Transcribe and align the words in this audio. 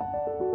Hello, 0.00 0.47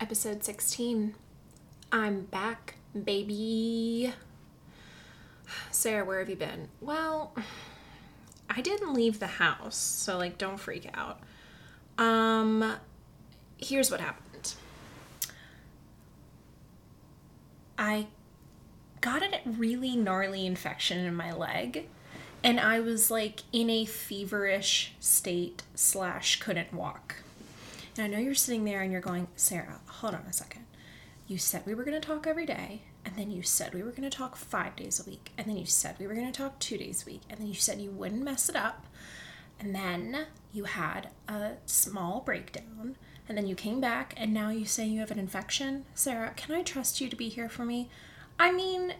Episode 0.00 0.44
16. 0.44 1.14
I'm 1.92 2.22
back, 2.22 2.76
baby. 3.04 4.12
Sarah, 5.70 6.04
where 6.04 6.18
have 6.18 6.28
you 6.28 6.36
been? 6.36 6.68
Well, 6.80 7.34
I 8.48 8.60
didn't 8.60 8.94
leave 8.94 9.20
the 9.20 9.26
house, 9.26 9.76
so 9.76 10.18
like 10.18 10.38
don't 10.38 10.58
freak 10.58 10.88
out. 10.94 11.20
Um 11.98 12.76
here's 13.58 13.90
what 13.90 14.00
happened. 14.00 14.54
I 17.78 18.08
got 19.00 19.22
a 19.22 19.40
really 19.46 19.96
gnarly 19.96 20.46
infection 20.46 20.98
in 20.98 21.14
my 21.14 21.32
leg 21.32 21.88
and 22.42 22.60
I 22.60 22.80
was 22.80 23.10
like 23.10 23.40
in 23.52 23.70
a 23.70 23.84
feverish 23.84 24.94
state 25.00 25.62
slash 25.74 26.40
couldn't 26.40 26.72
walk. 26.72 27.16
And 28.00 28.14
I 28.14 28.16
know 28.16 28.24
you're 28.24 28.34
sitting 28.34 28.64
there 28.64 28.80
and 28.80 28.90
you're 28.90 29.02
going, 29.02 29.28
Sarah, 29.36 29.78
hold 29.86 30.14
on 30.14 30.22
a 30.22 30.32
second. 30.32 30.64
You 31.26 31.36
said 31.36 31.66
we 31.66 31.74
were 31.74 31.84
going 31.84 32.00
to 32.00 32.06
talk 32.08 32.26
every 32.26 32.46
day, 32.46 32.80
and 33.04 33.14
then 33.14 33.30
you 33.30 33.42
said 33.42 33.74
we 33.74 33.82
were 33.82 33.90
going 33.90 34.08
to 34.08 34.16
talk 34.16 34.36
five 34.36 34.74
days 34.74 34.98
a 34.98 35.08
week, 35.08 35.32
and 35.36 35.46
then 35.46 35.58
you 35.58 35.66
said 35.66 35.96
we 35.98 36.06
were 36.06 36.14
going 36.14 36.32
to 36.32 36.32
talk 36.32 36.58
two 36.58 36.78
days 36.78 37.02
a 37.02 37.10
week, 37.10 37.20
and 37.28 37.38
then 37.38 37.46
you 37.46 37.52
said 37.52 37.78
you 37.78 37.90
wouldn't 37.90 38.22
mess 38.22 38.48
it 38.48 38.56
up, 38.56 38.86
and 39.60 39.74
then 39.74 40.28
you 40.50 40.64
had 40.64 41.10
a 41.28 41.56
small 41.66 42.22
breakdown, 42.22 42.96
and 43.28 43.36
then 43.36 43.46
you 43.46 43.54
came 43.54 43.82
back, 43.82 44.14
and 44.16 44.32
now 44.32 44.48
you 44.48 44.64
say 44.64 44.86
you 44.86 45.00
have 45.00 45.10
an 45.10 45.18
infection. 45.18 45.84
Sarah, 45.94 46.32
can 46.34 46.54
I 46.54 46.62
trust 46.62 47.02
you 47.02 47.10
to 47.10 47.16
be 47.16 47.28
here 47.28 47.50
for 47.50 47.66
me? 47.66 47.90
I 48.38 48.50
mean, 48.50 48.94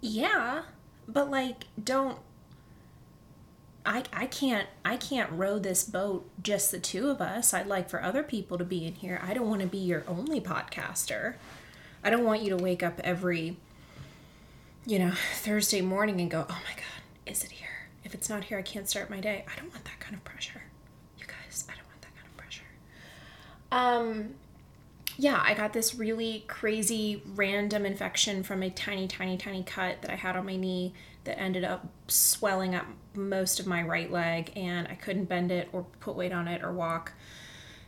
yeah, 0.00 0.62
but 1.06 1.30
like, 1.30 1.66
don't 1.80 2.18
I, 3.84 4.04
I 4.12 4.26
can't 4.26 4.68
I 4.84 4.96
can't 4.96 5.30
row 5.32 5.58
this 5.58 5.84
boat 5.84 6.28
just 6.42 6.70
the 6.70 6.78
two 6.78 7.08
of 7.08 7.20
us. 7.20 7.54
I'd 7.54 7.66
like 7.66 7.88
for 7.88 8.02
other 8.02 8.22
people 8.22 8.58
to 8.58 8.64
be 8.64 8.86
in 8.86 8.94
here. 8.94 9.20
I 9.22 9.32
don't 9.32 9.48
want 9.48 9.62
to 9.62 9.66
be 9.66 9.78
your 9.78 10.04
only 10.06 10.40
podcaster. 10.40 11.34
I 12.04 12.10
don't 12.10 12.24
want 12.24 12.42
you 12.42 12.50
to 12.56 12.62
wake 12.62 12.82
up 12.82 13.00
every 13.02 13.56
you 14.86 14.98
know, 14.98 15.12
Thursday 15.36 15.80
morning 15.82 16.20
and 16.20 16.30
go, 16.30 16.46
"Oh 16.48 16.60
my 16.66 16.74
god, 16.74 17.02
is 17.26 17.44
it 17.44 17.50
here? 17.52 17.88
If 18.04 18.14
it's 18.14 18.28
not 18.30 18.44
here, 18.44 18.58
I 18.58 18.62
can't 18.62 18.88
start 18.88 19.10
my 19.10 19.20
day." 19.20 19.44
I 19.50 19.58
don't 19.58 19.70
want 19.70 19.84
that 19.84 20.00
kind 20.00 20.14
of 20.14 20.24
pressure. 20.24 20.62
You 21.18 21.26
guys, 21.26 21.66
I 21.68 21.74
don't 21.74 21.86
want 21.86 22.00
that 22.02 22.14
kind 22.14 22.26
of 22.26 22.36
pressure. 22.36 22.64
Um 23.72 24.34
yeah, 25.16 25.42
I 25.44 25.52
got 25.52 25.74
this 25.74 25.94
really 25.94 26.44
crazy 26.48 27.22
random 27.34 27.84
infection 27.84 28.42
from 28.42 28.62
a 28.62 28.70
tiny, 28.70 29.06
tiny, 29.06 29.36
tiny 29.36 29.62
cut 29.62 30.00
that 30.00 30.10
I 30.10 30.14
had 30.14 30.34
on 30.34 30.46
my 30.46 30.56
knee 30.56 30.94
that 31.24 31.38
ended 31.38 31.62
up 31.62 31.86
swelling 32.08 32.74
up 32.74 32.86
most 33.14 33.60
of 33.60 33.66
my 33.66 33.82
right 33.82 34.10
leg, 34.10 34.52
and 34.56 34.86
I 34.88 34.94
couldn't 34.94 35.24
bend 35.24 35.50
it 35.50 35.68
or 35.72 35.86
put 36.00 36.16
weight 36.16 36.32
on 36.32 36.48
it 36.48 36.62
or 36.62 36.72
walk. 36.72 37.12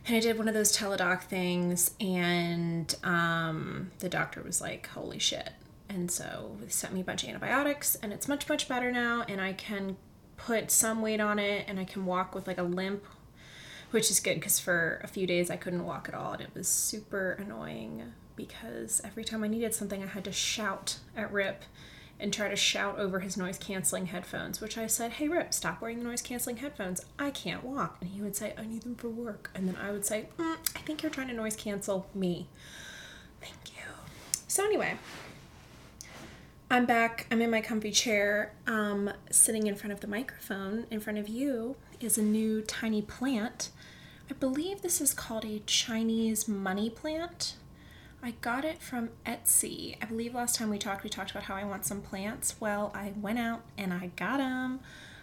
And 0.05 0.17
I 0.17 0.19
did 0.19 0.37
one 0.37 0.47
of 0.47 0.53
those 0.53 0.75
teledoc 0.75 1.23
things, 1.23 1.91
and 1.99 2.93
um, 3.03 3.91
the 3.99 4.09
doctor 4.09 4.41
was 4.41 4.61
like, 4.61 4.87
Holy 4.87 5.19
shit. 5.19 5.51
And 5.89 6.09
so 6.09 6.57
they 6.59 6.69
sent 6.69 6.93
me 6.93 7.01
a 7.01 7.03
bunch 7.03 7.23
of 7.23 7.29
antibiotics, 7.29 7.95
and 7.95 8.11
it's 8.11 8.27
much, 8.27 8.49
much 8.49 8.67
better 8.67 8.91
now, 8.91 9.23
and 9.27 9.39
I 9.39 9.53
can 9.53 9.97
put 10.37 10.71
some 10.71 11.01
weight 11.01 11.19
on 11.21 11.39
it, 11.39 11.65
and 11.67 11.79
I 11.79 11.85
can 11.85 12.05
walk 12.05 12.35
with 12.35 12.47
like 12.47 12.57
a 12.57 12.63
limp 12.63 13.05
which 13.93 14.09
is 14.09 14.19
good 14.19 14.33
because 14.35 14.59
for 14.59 14.99
a 15.03 15.07
few 15.07 15.27
days 15.27 15.51
I 15.51 15.55
couldn't 15.55 15.85
walk 15.85 16.09
at 16.09 16.15
all 16.15 16.33
and 16.33 16.41
it 16.41 16.49
was 16.55 16.67
super 16.67 17.33
annoying 17.33 18.11
because 18.35 18.99
every 19.05 19.23
time 19.23 19.43
I 19.43 19.47
needed 19.47 19.75
something 19.75 20.01
I 20.01 20.07
had 20.07 20.23
to 20.23 20.31
shout 20.31 20.97
at 21.15 21.31
Rip 21.31 21.63
and 22.23 22.33
try 22.33 22.47
to 22.49 22.55
shout 22.55 22.97
over 22.97 23.19
his 23.19 23.37
noise 23.37 23.57
canceling 23.57 24.07
headphones, 24.07 24.61
which 24.61 24.77
I 24.77 24.87
said, 24.87 25.11
Hey 25.11 25.27
Rip, 25.27 25.53
stop 25.53 25.81
wearing 25.81 25.99
the 25.99 26.05
noise 26.05 26.21
canceling 26.21 26.57
headphones. 26.57 27.05
I 27.19 27.29
can't 27.29 27.63
walk. 27.63 27.97
And 28.01 28.09
he 28.09 28.21
would 28.21 28.35
say, 28.35 28.53
I 28.57 28.65
need 28.65 28.81
them 28.81 28.95
for 28.95 29.09
work. 29.09 29.51
And 29.53 29.67
then 29.67 29.75
I 29.75 29.91
would 29.91 30.05
say, 30.05 30.29
mm, 30.39 30.57
I 30.75 30.79
think 30.79 31.03
you're 31.03 31.11
trying 31.11 31.27
to 31.27 31.33
noise 31.33 31.55
cancel 31.55 32.07
me. 32.15 32.47
Thank 33.41 33.75
you. 33.75 33.83
So, 34.47 34.63
anyway, 34.63 34.95
I'm 36.71 36.85
back. 36.85 37.27
I'm 37.29 37.41
in 37.41 37.51
my 37.51 37.61
comfy 37.61 37.91
chair, 37.91 38.53
um, 38.65 39.11
sitting 39.29 39.67
in 39.67 39.75
front 39.75 39.93
of 39.93 39.99
the 39.99 40.07
microphone. 40.07 40.87
In 40.89 40.99
front 40.99 41.19
of 41.19 41.27
you 41.27 41.75
is 41.99 42.17
a 42.17 42.23
new 42.23 42.61
tiny 42.61 43.01
plant 43.01 43.69
I 44.29 44.33
believe 44.33 44.81
this 44.81 45.01
is 45.01 45.13
called 45.13 45.45
a 45.45 45.61
Chinese 45.65 46.47
money 46.47 46.89
plant. 46.89 47.55
I 48.23 48.31
got 48.39 48.63
it 48.63 48.81
from 48.81 49.09
Etsy. 49.25 49.97
I 50.01 50.05
believe 50.05 50.33
last 50.33 50.55
time 50.55 50.69
we 50.69 50.77
talked, 50.77 51.03
we 51.03 51.09
talked 51.09 51.31
about 51.31 51.43
how 51.43 51.55
I 51.55 51.65
want 51.65 51.85
some 51.85 52.01
plants. 52.01 52.55
Well, 52.57 52.89
I 52.95 53.11
went 53.19 53.37
out 53.37 53.63
and 53.77 53.91
I 53.91 54.11
got 54.15 54.37
them. 54.37 54.79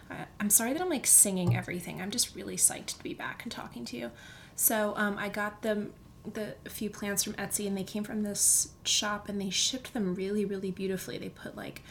Uh, 0.09 0.25
I'm 0.39 0.51
sorry 0.51 0.73
that 0.73 0.81
I'm 0.81 0.89
like 0.89 1.07
singing 1.07 1.57
everything. 1.57 1.99
I'm 1.99 2.11
just 2.11 2.35
really 2.35 2.57
psyched 2.57 2.97
to 2.97 3.03
be 3.03 3.15
back 3.15 3.41
and 3.41 3.51
talking 3.51 3.85
to 3.85 3.97
you. 3.97 4.11
So 4.55 4.93
um, 4.97 5.17
I 5.17 5.29
got 5.29 5.63
them 5.63 5.93
the 6.31 6.53
few 6.69 6.91
plants 6.91 7.23
from 7.23 7.33
Etsy 7.33 7.65
and 7.65 7.75
they 7.75 7.83
came 7.83 8.03
from 8.03 8.21
this 8.21 8.73
shop 8.83 9.27
and 9.27 9.41
they 9.41 9.49
shipped 9.49 9.93
them 9.95 10.13
really 10.13 10.45
really 10.45 10.69
beautifully. 10.69 11.17
They 11.17 11.29
put 11.29 11.55
like 11.55 11.81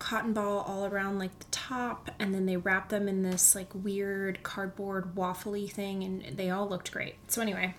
cotton 0.00 0.32
ball 0.32 0.64
all 0.66 0.84
around 0.86 1.20
like 1.20 1.38
the 1.38 1.44
top 1.52 2.10
and 2.18 2.34
then 2.34 2.46
they 2.46 2.56
wrapped 2.56 2.88
them 2.88 3.06
in 3.06 3.22
this 3.22 3.54
like 3.54 3.68
weird 3.72 4.42
cardboard 4.42 5.14
waffly 5.14 5.70
thing 5.70 6.02
and 6.02 6.36
they 6.36 6.50
all 6.50 6.68
looked 6.68 6.90
great. 6.90 7.14
So 7.28 7.40
anyway, 7.40 7.74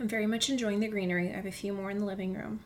I'm 0.00 0.08
very 0.08 0.26
much 0.26 0.48
enjoying 0.48 0.80
the 0.80 0.88
greenery. 0.88 1.30
I 1.30 1.36
have 1.36 1.46
a 1.46 1.50
few 1.50 1.72
more 1.72 1.90
in 1.90 1.98
the 1.98 2.04
living 2.04 2.34
room. 2.34 2.60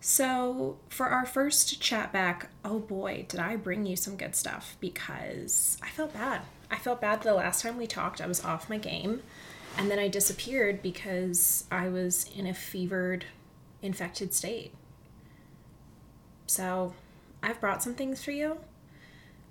So, 0.00 0.76
for 0.88 1.06
our 1.06 1.24
first 1.24 1.80
chat 1.80 2.12
back, 2.12 2.50
oh 2.64 2.78
boy, 2.78 3.24
did 3.28 3.40
I 3.40 3.56
bring 3.56 3.86
you 3.86 3.96
some 3.96 4.16
good 4.16 4.36
stuff 4.36 4.76
because 4.80 5.78
I 5.82 5.88
felt 5.88 6.12
bad. 6.12 6.42
I 6.70 6.76
felt 6.76 7.00
bad 7.00 7.22
the 7.22 7.32
last 7.32 7.62
time 7.62 7.78
we 7.78 7.86
talked, 7.86 8.20
I 8.20 8.26
was 8.26 8.44
off 8.44 8.68
my 8.68 8.76
game 8.76 9.22
and 9.78 9.90
then 9.90 9.98
I 9.98 10.08
disappeared 10.08 10.82
because 10.82 11.64
I 11.70 11.88
was 11.88 12.28
in 12.36 12.46
a 12.46 12.52
fevered, 12.52 13.24
infected 13.80 14.34
state. 14.34 14.74
So, 16.46 16.92
I've 17.42 17.60
brought 17.60 17.82
some 17.82 17.94
things 17.94 18.22
for 18.22 18.32
you. 18.32 18.58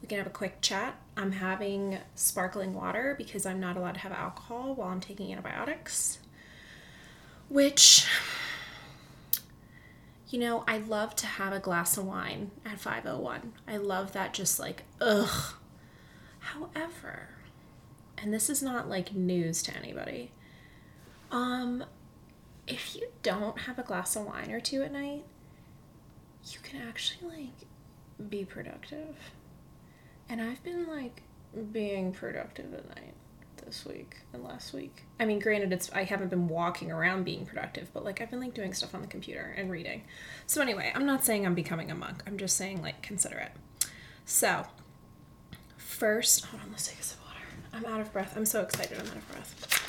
We 0.01 0.07
can 0.07 0.17
have 0.17 0.27
a 0.27 0.31
quick 0.31 0.61
chat. 0.61 0.95
I'm 1.15 1.31
having 1.31 1.97
sparkling 2.13 2.73
water 2.73 3.15
because 3.17 3.45
I'm 3.45 3.59
not 3.59 3.77
allowed 3.77 3.93
to 3.93 4.01
have 4.01 4.11
alcohol 4.11 4.75
while 4.75 4.89
I'm 4.89 4.99
taking 4.99 5.31
antibiotics. 5.31 6.19
Which, 7.49 8.07
you 10.29 10.39
know, 10.39 10.63
I 10.67 10.77
love 10.77 11.15
to 11.17 11.27
have 11.27 11.53
a 11.53 11.59
glass 11.59 11.97
of 11.97 12.05
wine 12.05 12.51
at 12.65 12.79
501. 12.79 13.53
I 13.67 13.77
love 13.77 14.13
that 14.13 14.33
just 14.33 14.59
like, 14.59 14.83
ugh. 14.99 15.55
However, 16.39 17.29
and 18.17 18.33
this 18.33 18.49
is 18.49 18.61
not 18.61 18.89
like 18.89 19.13
news 19.13 19.61
to 19.63 19.75
anybody, 19.75 20.31
um, 21.31 21.83
if 22.67 22.95
you 22.95 23.07
don't 23.21 23.59
have 23.59 23.79
a 23.79 23.83
glass 23.83 24.15
of 24.15 24.25
wine 24.25 24.51
or 24.51 24.59
two 24.59 24.83
at 24.83 24.91
night, 24.91 25.23
you 26.51 26.59
can 26.61 26.81
actually 26.81 27.29
like 27.29 28.29
be 28.29 28.45
productive. 28.45 29.15
And 30.29 30.41
I've 30.41 30.63
been 30.63 30.87
like 30.87 31.21
being 31.71 32.11
productive 32.11 32.73
at 32.73 32.87
night 32.89 33.13
this 33.65 33.85
week 33.85 34.17
and 34.33 34.43
last 34.43 34.73
week. 34.73 35.03
I 35.19 35.25
mean, 35.25 35.39
granted, 35.39 35.73
it's 35.73 35.91
I 35.91 36.03
haven't 36.03 36.29
been 36.29 36.47
walking 36.47 36.91
around 36.91 37.23
being 37.23 37.45
productive, 37.45 37.91
but 37.93 38.03
like 38.03 38.21
I've 38.21 38.29
been 38.29 38.39
like 38.39 38.53
doing 38.53 38.73
stuff 38.73 38.93
on 38.93 39.01
the 39.01 39.07
computer 39.07 39.53
and 39.57 39.71
reading. 39.71 40.03
So 40.47 40.61
anyway, 40.61 40.91
I'm 40.95 41.05
not 41.05 41.23
saying 41.23 41.45
I'm 41.45 41.55
becoming 41.55 41.91
a 41.91 41.95
monk. 41.95 42.23
I'm 42.27 42.37
just 42.37 42.57
saying 42.57 42.81
like 42.81 43.01
consider 43.01 43.37
it. 43.37 43.51
So 44.25 44.65
first, 45.77 46.45
hold 46.45 46.63
on, 46.63 46.71
let's 46.71 46.87
take 46.87 46.99
a 46.99 47.03
sip 47.03 47.19
of 47.19 47.25
water. 47.25 47.45
I'm 47.73 47.93
out 47.93 48.01
of 48.01 48.11
breath. 48.13 48.33
I'm 48.35 48.45
so 48.45 48.61
excited. 48.61 48.97
I'm 48.99 49.07
out 49.07 49.15
of 49.15 49.31
breath. 49.31 49.79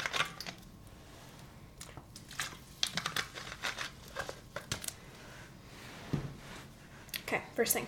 Okay, 7.26 7.42
first 7.54 7.72
thing 7.72 7.86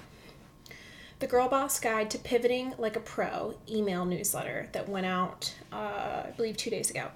the 1.19 1.27
Girl 1.27 1.49
Boss 1.49 1.81
Guide 1.81 2.11
to 2.11 2.19
Pivoting 2.19 2.75
Like 2.77 2.95
a 2.95 3.01
Pro 3.01 3.57
email 3.69 4.05
newsletter 4.05 4.69
that 4.73 4.89
went 4.89 5.07
out, 5.07 5.55
uh, 5.77 6.27
I 6.27 6.33
believe, 6.37 6.57
two 6.57 6.71
days 6.71 6.91
ago. 6.91 7.09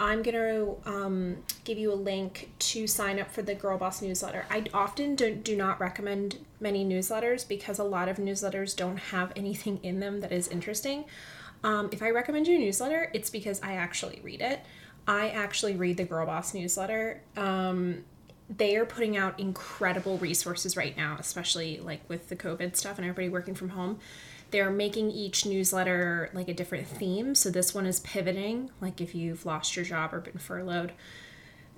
I'm 0.00 0.22
going 0.22 0.34
to 0.34 0.90
um, 0.90 1.36
give 1.62 1.78
you 1.78 1.92
a 1.92 1.94
link 1.94 2.50
to 2.58 2.86
sign 2.88 3.20
up 3.20 3.30
for 3.30 3.42
the 3.42 3.54
Girl 3.54 3.78
Boss 3.78 4.02
newsletter. 4.02 4.44
I 4.50 4.64
often 4.74 5.14
do, 5.14 5.34
do 5.34 5.56
not 5.56 5.80
recommend 5.80 6.38
many 6.58 6.84
newsletters 6.84 7.46
because 7.46 7.78
a 7.78 7.84
lot 7.84 8.08
of 8.08 8.16
newsletters 8.16 8.74
don't 8.74 8.96
have 8.96 9.32
anything 9.36 9.78
in 9.82 10.00
them 10.00 10.20
that 10.20 10.32
is 10.32 10.48
interesting. 10.48 11.04
Um, 11.62 11.90
if 11.92 12.02
I 12.02 12.10
recommend 12.10 12.48
you 12.48 12.56
a 12.56 12.58
newsletter, 12.58 13.10
it's 13.14 13.30
because 13.30 13.62
I 13.62 13.74
actually 13.74 14.20
read 14.24 14.40
it. 14.40 14.60
I 15.06 15.30
actually 15.30 15.76
read 15.76 15.96
the 15.96 16.04
Girl 16.04 16.26
Boss 16.26 16.54
newsletter. 16.54 17.20
Um, 17.36 18.04
they 18.50 18.76
are 18.76 18.84
putting 18.84 19.16
out 19.16 19.38
incredible 19.38 20.18
resources 20.18 20.76
right 20.76 20.96
now, 20.96 21.16
especially 21.18 21.78
like 21.78 22.00
with 22.08 22.28
the 22.28 22.36
COVID 22.36 22.76
stuff 22.76 22.98
and 22.98 23.06
everybody 23.06 23.28
working 23.28 23.54
from 23.54 23.70
home. 23.70 23.98
They're 24.52 24.70
making 24.70 25.10
each 25.10 25.44
newsletter 25.44 26.30
like 26.32 26.48
a 26.48 26.54
different 26.54 26.86
theme. 26.86 27.34
So 27.34 27.50
this 27.50 27.74
one 27.74 27.86
is 27.86 28.00
pivoting, 28.00 28.70
like 28.80 29.00
if 29.00 29.14
you've 29.14 29.44
lost 29.44 29.74
your 29.74 29.84
job 29.84 30.14
or 30.14 30.20
been 30.20 30.38
furloughed. 30.38 30.92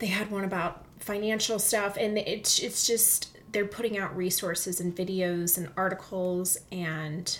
They 0.00 0.08
had 0.08 0.30
one 0.30 0.44
about 0.44 0.84
financial 0.98 1.60
stuff, 1.60 1.96
and 1.96 2.18
it's 2.18 2.58
it's 2.58 2.86
just 2.86 3.38
they're 3.52 3.64
putting 3.64 3.96
out 3.96 4.14
resources 4.16 4.80
and 4.80 4.94
videos 4.94 5.56
and 5.56 5.68
articles 5.76 6.58
and 6.72 7.38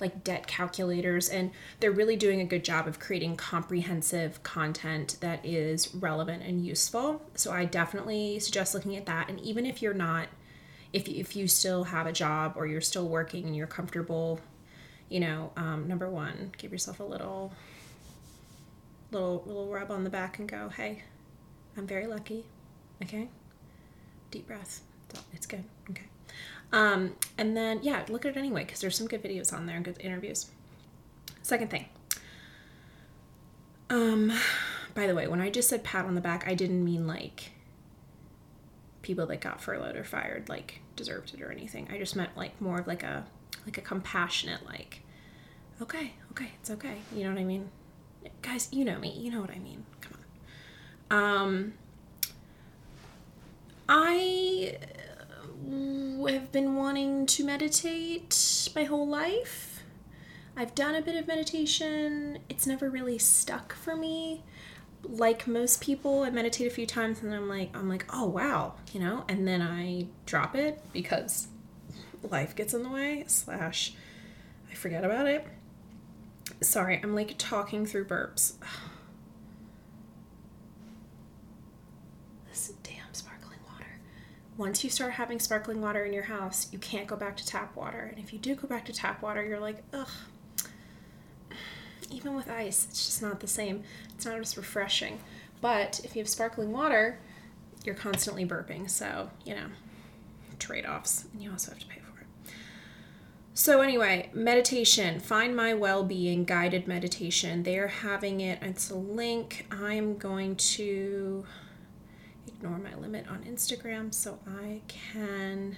like 0.00 0.24
debt 0.24 0.46
calculators 0.46 1.28
and 1.28 1.50
they're 1.78 1.92
really 1.92 2.16
doing 2.16 2.40
a 2.40 2.44
good 2.44 2.64
job 2.64 2.88
of 2.88 2.98
creating 2.98 3.36
comprehensive 3.36 4.42
content 4.42 5.16
that 5.20 5.44
is 5.44 5.94
relevant 5.94 6.42
and 6.42 6.64
useful 6.64 7.22
so 7.34 7.52
i 7.52 7.64
definitely 7.64 8.38
suggest 8.38 8.74
looking 8.74 8.96
at 8.96 9.06
that 9.06 9.28
and 9.28 9.38
even 9.40 9.66
if 9.66 9.82
you're 9.82 9.94
not 9.94 10.26
if, 10.92 11.08
if 11.08 11.36
you 11.36 11.46
still 11.46 11.84
have 11.84 12.06
a 12.06 12.12
job 12.12 12.54
or 12.56 12.66
you're 12.66 12.80
still 12.80 13.08
working 13.08 13.46
and 13.46 13.56
you're 13.56 13.66
comfortable 13.66 14.40
you 15.08 15.20
know 15.20 15.52
um, 15.56 15.86
number 15.88 16.08
one 16.08 16.52
give 16.58 16.72
yourself 16.72 17.00
a 17.00 17.04
little 17.04 17.52
little 19.10 19.42
little 19.46 19.68
rub 19.68 19.90
on 19.90 20.04
the 20.04 20.10
back 20.10 20.38
and 20.38 20.48
go 20.48 20.68
hey 20.68 21.02
i'm 21.76 21.86
very 21.86 22.06
lucky. 22.06 22.44
Okay? 23.02 23.28
Deep 24.30 24.46
breath. 24.46 24.82
It's 25.32 25.46
good. 25.46 25.64
Okay. 25.90 26.04
Um, 26.72 27.14
and 27.36 27.56
then, 27.56 27.80
yeah, 27.82 28.04
look 28.08 28.24
at 28.24 28.36
it 28.36 28.38
anyway 28.38 28.64
because 28.64 28.80
there's 28.80 28.96
some 28.96 29.08
good 29.08 29.22
videos 29.22 29.52
on 29.52 29.66
there 29.66 29.76
and 29.76 29.84
good 29.84 29.98
interviews. 30.00 30.50
Second 31.42 31.70
thing. 31.70 31.86
Um, 33.88 34.32
by 34.94 35.06
the 35.06 35.14
way, 35.14 35.26
when 35.26 35.40
I 35.40 35.50
just 35.50 35.68
said 35.68 35.82
pat 35.82 36.04
on 36.04 36.14
the 36.14 36.20
back, 36.20 36.46
I 36.46 36.54
didn't 36.54 36.84
mean 36.84 37.06
like 37.06 37.50
people 39.10 39.26
that 39.26 39.40
got 39.40 39.60
furloughed 39.60 39.96
or 39.96 40.04
fired 40.04 40.48
like 40.48 40.80
deserved 40.94 41.34
it 41.34 41.42
or 41.42 41.50
anything. 41.50 41.88
I 41.92 41.98
just 41.98 42.14
meant 42.14 42.36
like 42.36 42.60
more 42.60 42.78
of 42.78 42.86
like 42.86 43.02
a 43.02 43.26
like 43.66 43.76
a 43.76 43.80
compassionate 43.80 44.64
like 44.64 45.02
okay, 45.82 46.12
okay, 46.30 46.52
it's 46.60 46.70
okay. 46.70 46.98
You 47.12 47.24
know 47.24 47.30
what 47.30 47.40
I 47.40 47.44
mean? 47.44 47.70
Guys, 48.40 48.68
you 48.70 48.84
know 48.84 49.00
me. 49.00 49.10
You 49.18 49.32
know 49.32 49.40
what 49.40 49.50
I 49.50 49.58
mean. 49.58 49.84
Come 50.00 50.12
on. 51.10 51.18
Um 51.18 51.72
I 53.88 54.78
have 56.28 56.52
been 56.52 56.76
wanting 56.76 57.26
to 57.26 57.44
meditate 57.44 58.70
my 58.76 58.84
whole 58.84 59.08
life. 59.08 59.82
I've 60.56 60.76
done 60.76 60.94
a 60.94 61.02
bit 61.02 61.16
of 61.16 61.26
meditation. 61.26 62.38
It's 62.48 62.64
never 62.64 62.88
really 62.88 63.18
stuck 63.18 63.72
for 63.72 63.96
me. 63.96 64.44
Like 65.02 65.46
most 65.46 65.80
people, 65.80 66.22
I 66.22 66.30
meditate 66.30 66.66
a 66.66 66.70
few 66.70 66.86
times 66.86 67.22
and 67.22 67.34
I'm 67.34 67.48
like, 67.48 67.76
I'm 67.76 67.88
like, 67.88 68.06
oh 68.12 68.26
wow, 68.26 68.74
you 68.92 69.00
know, 69.00 69.24
and 69.28 69.46
then 69.46 69.62
I 69.62 70.06
drop 70.26 70.54
it 70.54 70.80
because 70.92 71.48
life 72.28 72.54
gets 72.54 72.74
in 72.74 72.82
the 72.82 72.90
way, 72.90 73.24
slash, 73.26 73.94
I 74.70 74.74
forget 74.74 75.04
about 75.04 75.26
it. 75.26 75.46
Sorry, 76.62 77.00
I'm 77.02 77.14
like 77.14 77.34
talking 77.38 77.86
through 77.86 78.06
burps. 78.06 78.54
This 82.48 82.72
damn 82.82 83.12
sparkling 83.12 83.60
water. 83.72 84.00
Once 84.56 84.82
you 84.82 84.90
start 84.90 85.12
having 85.12 85.38
sparkling 85.38 85.80
water 85.80 86.04
in 86.04 86.12
your 86.12 86.24
house, 86.24 86.68
you 86.72 86.78
can't 86.78 87.06
go 87.06 87.14
back 87.16 87.36
to 87.36 87.46
tap 87.46 87.76
water. 87.76 88.08
And 88.10 88.18
if 88.18 88.32
you 88.32 88.38
do 88.38 88.54
go 88.56 88.66
back 88.66 88.84
to 88.86 88.92
tap 88.92 89.22
water, 89.22 89.42
you're 89.44 89.60
like, 89.60 89.82
ugh. 89.92 90.08
Even 92.10 92.34
with 92.34 92.50
ice, 92.50 92.86
it's 92.90 93.06
just 93.06 93.22
not 93.22 93.40
the 93.40 93.46
same. 93.46 93.84
It's 94.14 94.26
not 94.26 94.38
as 94.38 94.56
refreshing. 94.56 95.20
But 95.60 96.00
if 96.04 96.16
you 96.16 96.20
have 96.20 96.28
sparkling 96.28 96.72
water, 96.72 97.18
you're 97.84 97.94
constantly 97.94 98.44
burping. 98.44 98.90
So, 98.90 99.30
you 99.44 99.54
know, 99.54 99.66
trade 100.58 100.86
offs. 100.86 101.26
And 101.32 101.42
you 101.42 101.50
also 101.50 101.72
have 101.72 101.80
to 101.80 101.86
pay 101.86 102.00
for 102.00 102.20
it. 102.20 102.26
So, 103.54 103.80
anyway, 103.80 104.30
meditation, 104.32 105.20
Find 105.20 105.54
My 105.54 105.74
Well 105.74 106.04
Being 106.04 106.44
guided 106.44 106.86
meditation. 106.88 107.62
They're 107.62 107.88
having 107.88 108.40
it. 108.40 108.58
It's 108.62 108.90
a 108.90 108.96
link. 108.96 109.66
I'm 109.70 110.16
going 110.16 110.56
to 110.56 111.44
ignore 112.46 112.78
my 112.78 112.94
limit 112.94 113.26
on 113.28 113.44
Instagram 113.44 114.14
so 114.14 114.38
I 114.46 114.80
can 114.88 115.76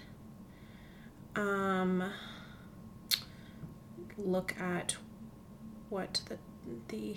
um, 1.37 2.05
look 4.17 4.55
at 4.61 4.97
what 5.93 6.23
the 6.31 6.39
the 6.89 7.17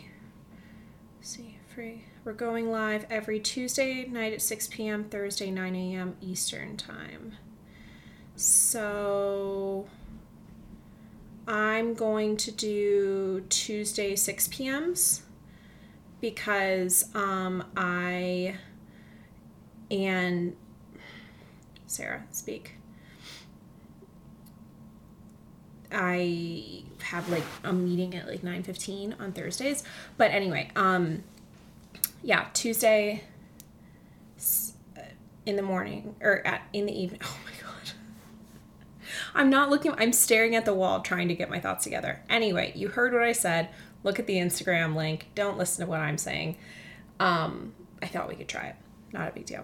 see 1.21 1.57
free 1.73 2.03
we're 2.25 2.33
going 2.33 2.69
live 2.69 3.05
every 3.09 3.39
Tuesday 3.39 4.05
night 4.05 4.33
at 4.33 4.41
6 4.41 4.67
p.m. 4.67 5.05
Thursday 5.05 5.49
9 5.49 5.75
a.m. 5.75 6.17
Eastern 6.21 6.75
time 6.75 7.37
so 8.35 9.87
I'm 11.47 11.93
going 11.93 12.35
to 12.35 12.51
do 12.51 13.45
Tuesday 13.47 14.13
6 14.13 14.47
p.m.s 14.49 15.21
because 16.19 17.15
um, 17.15 17.63
I 17.77 18.57
and 19.89 20.53
Sarah, 21.87 22.25
speak. 22.31 22.73
I 25.95 26.83
have 27.03 27.29
like 27.29 27.43
a 27.63 27.71
meeting 27.71 28.15
at 28.15 28.27
like 28.27 28.41
9:15 28.41 29.19
on 29.19 29.31
Thursdays. 29.31 29.83
But 30.17 30.31
anyway, 30.31 30.69
um 30.75 31.23
yeah, 32.21 32.47
Tuesday 32.53 33.23
uh, 34.97 35.01
in 35.45 35.55
the 35.55 35.61
morning 35.61 36.15
or 36.21 36.45
at 36.45 36.63
in 36.73 36.85
the 36.85 36.93
evening. 36.97 37.21
Oh 37.29 37.37
my 37.45 37.51
god. 37.61 37.91
I'm 39.33 39.49
not 39.49 39.69
looking 39.69 39.93
I'm 39.97 40.13
staring 40.13 40.55
at 40.55 40.65
the 40.65 40.73
wall 40.73 41.01
trying 41.01 41.29
to 41.29 41.35
get 41.35 41.49
my 41.49 41.59
thoughts 41.59 41.85
together. 41.85 42.21
Anyway, 42.29 42.73
you 42.75 42.89
heard 42.89 43.13
what 43.13 43.23
I 43.23 43.31
said. 43.31 43.69
Look 44.03 44.19
at 44.19 44.27
the 44.27 44.35
Instagram 44.35 44.95
link. 44.95 45.27
Don't 45.33 45.57
listen 45.57 45.85
to 45.85 45.89
what 45.89 46.01
I'm 46.01 46.17
saying. 46.17 46.57
Um 47.19 47.73
I 48.01 48.07
thought 48.07 48.27
we 48.27 48.35
could 48.35 48.49
try 48.49 48.67
it. 48.67 48.75
Not 49.13 49.29
a 49.29 49.31
big 49.31 49.45
deal. 49.45 49.63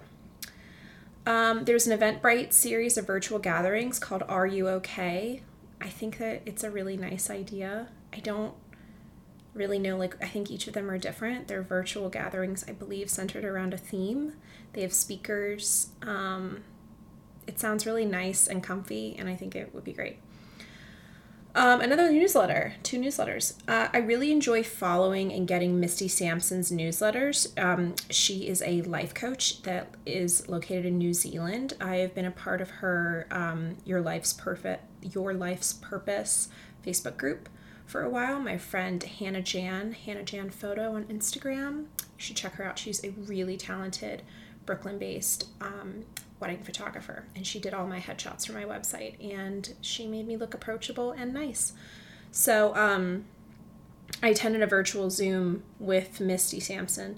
Um, 1.25 1.66
there's 1.66 1.86
an 1.86 1.98
Eventbrite 1.98 2.52
series 2.52 2.97
of 2.97 3.06
virtual 3.06 3.38
gatherings 3.38 4.00
called 4.00 4.23
Are 4.28 4.47
You 4.47 4.68
Okay? 4.69 5.44
I 5.81 5.90
think 5.90 6.18
that 6.19 6.44
it's 6.45 6.64
a 6.64 6.71
really 6.71 6.95
nice 6.95 7.30
idea. 7.30 7.88
I 8.14 8.19
don't 8.19 8.54
really 9.54 9.80
know, 9.80 9.97
like, 9.97 10.16
I 10.23 10.28
think 10.28 10.50
each 10.50 10.68
of 10.68 10.73
them 10.73 10.90
are 10.90 10.97
different. 10.97 11.47
They're 11.47 11.64
virtual 11.64 12.09
gatherings, 12.09 12.64
I 12.68 12.71
believe, 12.71 13.09
centered 13.09 13.44
around 13.44 13.73
a 13.73 13.78
theme. 13.78 14.33
They 14.73 14.81
have 14.81 14.94
speakers. 14.94 15.90
Um, 16.02 16.64
it 17.47 17.59
sounds 17.59 17.85
really 17.85 18.06
nice 18.06 18.47
and 18.47 18.64
comfy, 18.64 19.16
and 19.18 19.28
I 19.28 19.35
think 19.35 19.56
it 19.56 19.73
would 19.73 19.83
be 19.83 19.94
great. 19.94 20.19
Um, 21.54 21.81
another 21.81 22.09
newsletter, 22.09 22.76
two 22.81 22.97
newsletters. 22.97 23.56
Uh, 23.68 23.90
I 23.92 23.97
really 23.97 24.31
enjoy 24.31 24.64
following 24.64 25.33
and 25.33 25.45
getting 25.45 25.81
Misty 25.81 26.07
Sansom's 26.07 26.71
newsletters. 26.71 27.59
Um, 27.61 27.95
she 28.09 28.47
is 28.47 28.61
a 28.61 28.83
life 28.83 29.14
coach 29.14 29.61
that 29.64 29.95
is 30.06 30.47
located 30.47 30.85
in 30.85 30.97
New 30.97 31.14
Zealand. 31.14 31.73
I 31.81 31.97
have 31.97 32.16
been 32.16 32.26
a 32.26 32.31
part 32.31 32.61
of 32.61 32.69
her 32.69 33.28
um, 33.31 33.76
Your 33.83 34.00
Life's 34.00 34.31
Perfect, 34.31 34.85
Your 35.02 35.34
Life's 35.34 35.74
Purpose 35.74 36.50
Facebook 36.86 37.18
group 37.18 37.50
for 37.86 38.04
a 38.04 38.10
while. 38.10 38.40
My 38.40 38.58
friend 38.58 39.02
Hannah 39.04 39.42
Jan, 39.42 39.94
Hannah 39.94 40.24
Jan 40.24 40.50
Photo 40.50 40.96
on 40.96 41.06
Instagram. 41.06 41.86
You 42.00 42.18
should 42.18 42.38
check 42.38 42.56
her 42.56 42.66
out. 42.66 42.80
She's 42.80 43.04
a 43.04 43.10
really 43.10 43.58
talented 43.58 44.24
Brooklyn-based 44.66 45.48
um, 45.60 46.06
wedding 46.40 46.60
photographer 46.64 47.26
and 47.36 47.46
she 47.46 47.60
did 47.60 47.74
all 47.74 47.88
my 47.88 48.00
headshots 48.00 48.48
for 48.48 48.54
my 48.54 48.64
website 48.64 49.16
and 49.34 49.76
she 49.81 50.08
made 50.08 50.28
me 50.28 50.38
look 50.38 50.54
approachable 50.54 51.12
and 51.12 51.34
nice. 51.34 51.74
So 52.31 52.76
um, 52.76 53.26
I 54.24 54.30
attended 54.30 54.62
a 54.62 54.68
virtual 54.68 55.10
Zoom 55.10 55.64
with 55.80 56.20
Misty 56.20 56.60
Sansom 56.60 57.18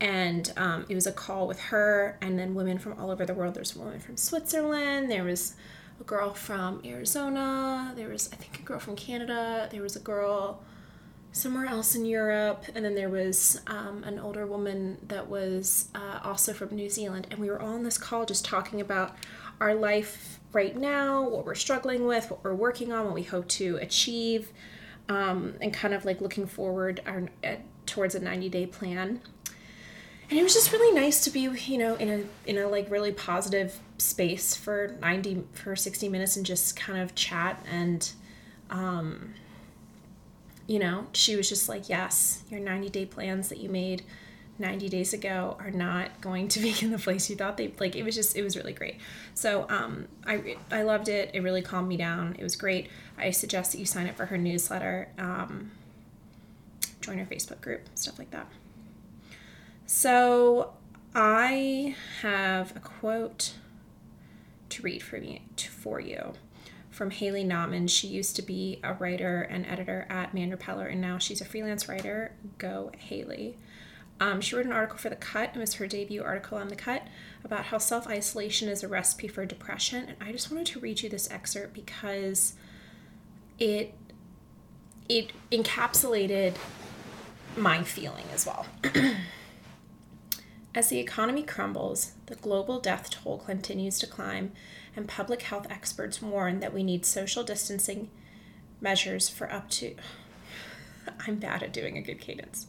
and 0.00 0.52
um, 0.56 0.86
it 0.88 0.94
was 0.94 1.06
a 1.06 1.12
call 1.12 1.46
with 1.46 1.60
her 1.60 2.18
and 2.20 2.38
then 2.38 2.54
women 2.54 2.78
from 2.78 2.98
all 2.98 3.10
over 3.10 3.26
the 3.26 3.34
world. 3.34 3.54
There's 3.54 3.76
a 3.76 3.78
woman 3.78 4.00
from 4.00 4.16
Switzerland, 4.16 5.10
there 5.10 5.24
was 5.24 5.54
a 6.00 6.04
girl 6.04 6.34
from 6.34 6.80
Arizona, 6.84 7.92
there 7.96 8.08
was 8.08 8.30
I 8.32 8.36
think 8.36 8.58
a 8.58 8.62
girl 8.62 8.78
from 8.78 8.96
Canada, 8.96 9.68
there 9.70 9.82
was 9.82 9.96
a 9.96 10.00
girl 10.00 10.62
somewhere 11.32 11.66
else 11.66 11.96
in 11.96 12.04
Europe, 12.04 12.64
and 12.74 12.84
then 12.84 12.94
there 12.94 13.08
was 13.08 13.60
um, 13.66 14.04
an 14.04 14.20
older 14.20 14.46
woman 14.46 14.96
that 15.08 15.28
was 15.28 15.88
uh, 15.94 16.20
also 16.22 16.52
from 16.52 16.74
New 16.76 16.88
Zealand, 16.88 17.26
and 17.30 17.40
we 17.40 17.50
were 17.50 17.60
all 17.60 17.74
on 17.74 17.82
this 17.82 17.98
call 17.98 18.24
just 18.24 18.44
talking 18.44 18.80
about 18.80 19.16
our 19.60 19.74
life 19.74 20.38
right 20.52 20.76
now, 20.76 21.28
what 21.28 21.44
we're 21.44 21.56
struggling 21.56 22.06
with, 22.06 22.30
what 22.30 22.44
we're 22.44 22.54
working 22.54 22.92
on, 22.92 23.04
what 23.06 23.14
we 23.14 23.24
hope 23.24 23.48
to 23.48 23.76
achieve, 23.78 24.52
um, 25.08 25.54
and 25.60 25.72
kind 25.72 25.92
of 25.92 26.04
like 26.04 26.20
looking 26.20 26.46
forward 26.46 27.00
our, 27.04 27.28
uh, 27.42 27.56
towards 27.86 28.14
a 28.14 28.20
90 28.20 28.48
day 28.48 28.66
plan. 28.66 29.20
and 30.30 30.38
it 30.38 30.42
was 30.42 30.54
just 30.54 30.72
really 30.72 30.94
nice 30.98 31.22
to 31.24 31.30
be 31.30 31.40
you 31.40 31.78
know 31.78 31.96
in 31.96 32.08
a 32.08 32.48
in 32.48 32.56
a 32.58 32.66
like 32.68 32.90
really 32.90 33.12
positive 33.12 33.78
space 33.98 34.56
for 34.56 34.96
90 35.00 35.44
for 35.52 35.76
60 35.76 36.08
minutes 36.08 36.36
and 36.36 36.44
just 36.44 36.76
kind 36.76 36.98
of 36.98 37.14
chat 37.14 37.64
and 37.70 38.12
um 38.70 39.34
you 40.66 40.78
know 40.78 41.06
she 41.12 41.36
was 41.36 41.48
just 41.48 41.68
like 41.68 41.88
yes 41.88 42.42
your 42.50 42.60
90 42.60 42.88
day 42.90 43.06
plans 43.06 43.48
that 43.48 43.58
you 43.58 43.68
made 43.68 44.02
90 44.58 44.88
days 44.88 45.12
ago 45.12 45.56
are 45.58 45.70
not 45.70 46.20
going 46.20 46.48
to 46.48 46.60
be 46.60 46.74
in 46.80 46.90
the 46.90 46.98
place 46.98 47.28
you 47.28 47.36
thought 47.36 47.56
they 47.56 47.72
like 47.80 47.96
it 47.96 48.02
was 48.04 48.14
just 48.14 48.36
it 48.36 48.42
was 48.42 48.56
really 48.56 48.72
great. 48.72 48.96
So 49.34 49.66
um 49.68 50.06
i 50.26 50.56
i 50.70 50.82
loved 50.82 51.08
it. 51.08 51.30
It 51.34 51.40
really 51.40 51.62
calmed 51.62 51.88
me 51.88 51.96
down. 51.96 52.36
It 52.38 52.42
was 52.42 52.56
great. 52.56 52.88
I 53.18 53.30
suggest 53.30 53.72
that 53.72 53.78
you 53.78 53.86
sign 53.86 54.08
up 54.08 54.16
for 54.16 54.26
her 54.26 54.38
newsletter 54.38 55.08
um 55.18 55.72
join 57.00 57.18
her 57.18 57.26
facebook 57.26 57.60
group 57.60 57.88
stuff 57.94 58.18
like 58.18 58.30
that. 58.30 58.46
So 59.86 60.74
i 61.14 61.94
have 62.22 62.76
a 62.76 62.80
quote 62.80 63.54
to 64.74 64.82
read 64.82 65.02
for 65.02 65.18
me 65.20 65.42
for 65.56 66.00
you 66.00 66.34
from 66.90 67.10
Haley 67.10 67.44
Nahman. 67.44 67.90
She 67.90 68.06
used 68.06 68.36
to 68.36 68.42
be 68.42 68.78
a 68.84 68.94
writer 68.94 69.42
and 69.42 69.66
editor 69.66 70.06
at 70.08 70.32
Man 70.32 70.50
Repeller, 70.50 70.86
and 70.86 71.00
now 71.00 71.18
she's 71.18 71.40
a 71.40 71.44
freelance 71.44 71.88
writer. 71.88 72.32
Go 72.58 72.92
Haley. 72.96 73.58
Um, 74.20 74.40
she 74.40 74.54
wrote 74.54 74.66
an 74.66 74.72
article 74.72 74.98
for 74.98 75.10
The 75.10 75.16
Cut. 75.16 75.50
It 75.54 75.58
was 75.58 75.74
her 75.74 75.88
debut 75.88 76.22
article 76.22 76.56
on 76.56 76.68
The 76.68 76.76
Cut 76.76 77.02
about 77.42 77.64
how 77.66 77.78
self 77.78 78.06
isolation 78.06 78.68
is 78.68 78.84
a 78.84 78.88
recipe 78.88 79.26
for 79.26 79.44
depression. 79.44 80.04
And 80.08 80.16
I 80.20 80.30
just 80.30 80.50
wanted 80.50 80.66
to 80.68 80.80
read 80.80 81.02
you 81.02 81.08
this 81.08 81.30
excerpt 81.30 81.74
because 81.74 82.54
it 83.58 83.94
it 85.08 85.32
encapsulated 85.50 86.54
my 87.56 87.82
feeling 87.82 88.24
as 88.32 88.46
well. 88.46 88.66
as 90.74 90.88
the 90.88 90.98
economy 90.98 91.42
crumbles, 91.42 92.13
the 92.26 92.36
global 92.36 92.80
death 92.80 93.10
toll 93.10 93.38
continues 93.38 93.98
to 93.98 94.06
climb, 94.06 94.52
and 94.96 95.08
public 95.08 95.42
health 95.42 95.66
experts 95.70 96.22
warn 96.22 96.60
that 96.60 96.72
we 96.72 96.82
need 96.82 97.04
social 97.04 97.44
distancing 97.44 98.10
measures 98.80 99.28
for 99.28 99.50
up 99.52 99.68
to. 99.70 99.94
I'm 101.26 101.36
bad 101.36 101.62
at 101.62 101.72
doing 101.72 101.98
a 101.98 102.02
good 102.02 102.20
cadence. 102.20 102.66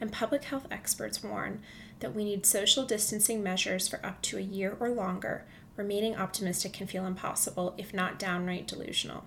And 0.00 0.12
public 0.12 0.44
health 0.44 0.66
experts 0.70 1.22
warn 1.22 1.62
that 2.00 2.14
we 2.14 2.24
need 2.24 2.46
social 2.46 2.84
distancing 2.84 3.42
measures 3.42 3.88
for 3.88 4.04
up 4.06 4.22
to 4.22 4.38
a 4.38 4.42
year 4.42 4.76
or 4.78 4.88
longer. 4.90 5.44
Remaining 5.76 6.16
optimistic 6.16 6.72
can 6.72 6.86
feel 6.86 7.06
impossible, 7.06 7.74
if 7.76 7.92
not 7.92 8.18
downright 8.18 8.66
delusional. 8.66 9.24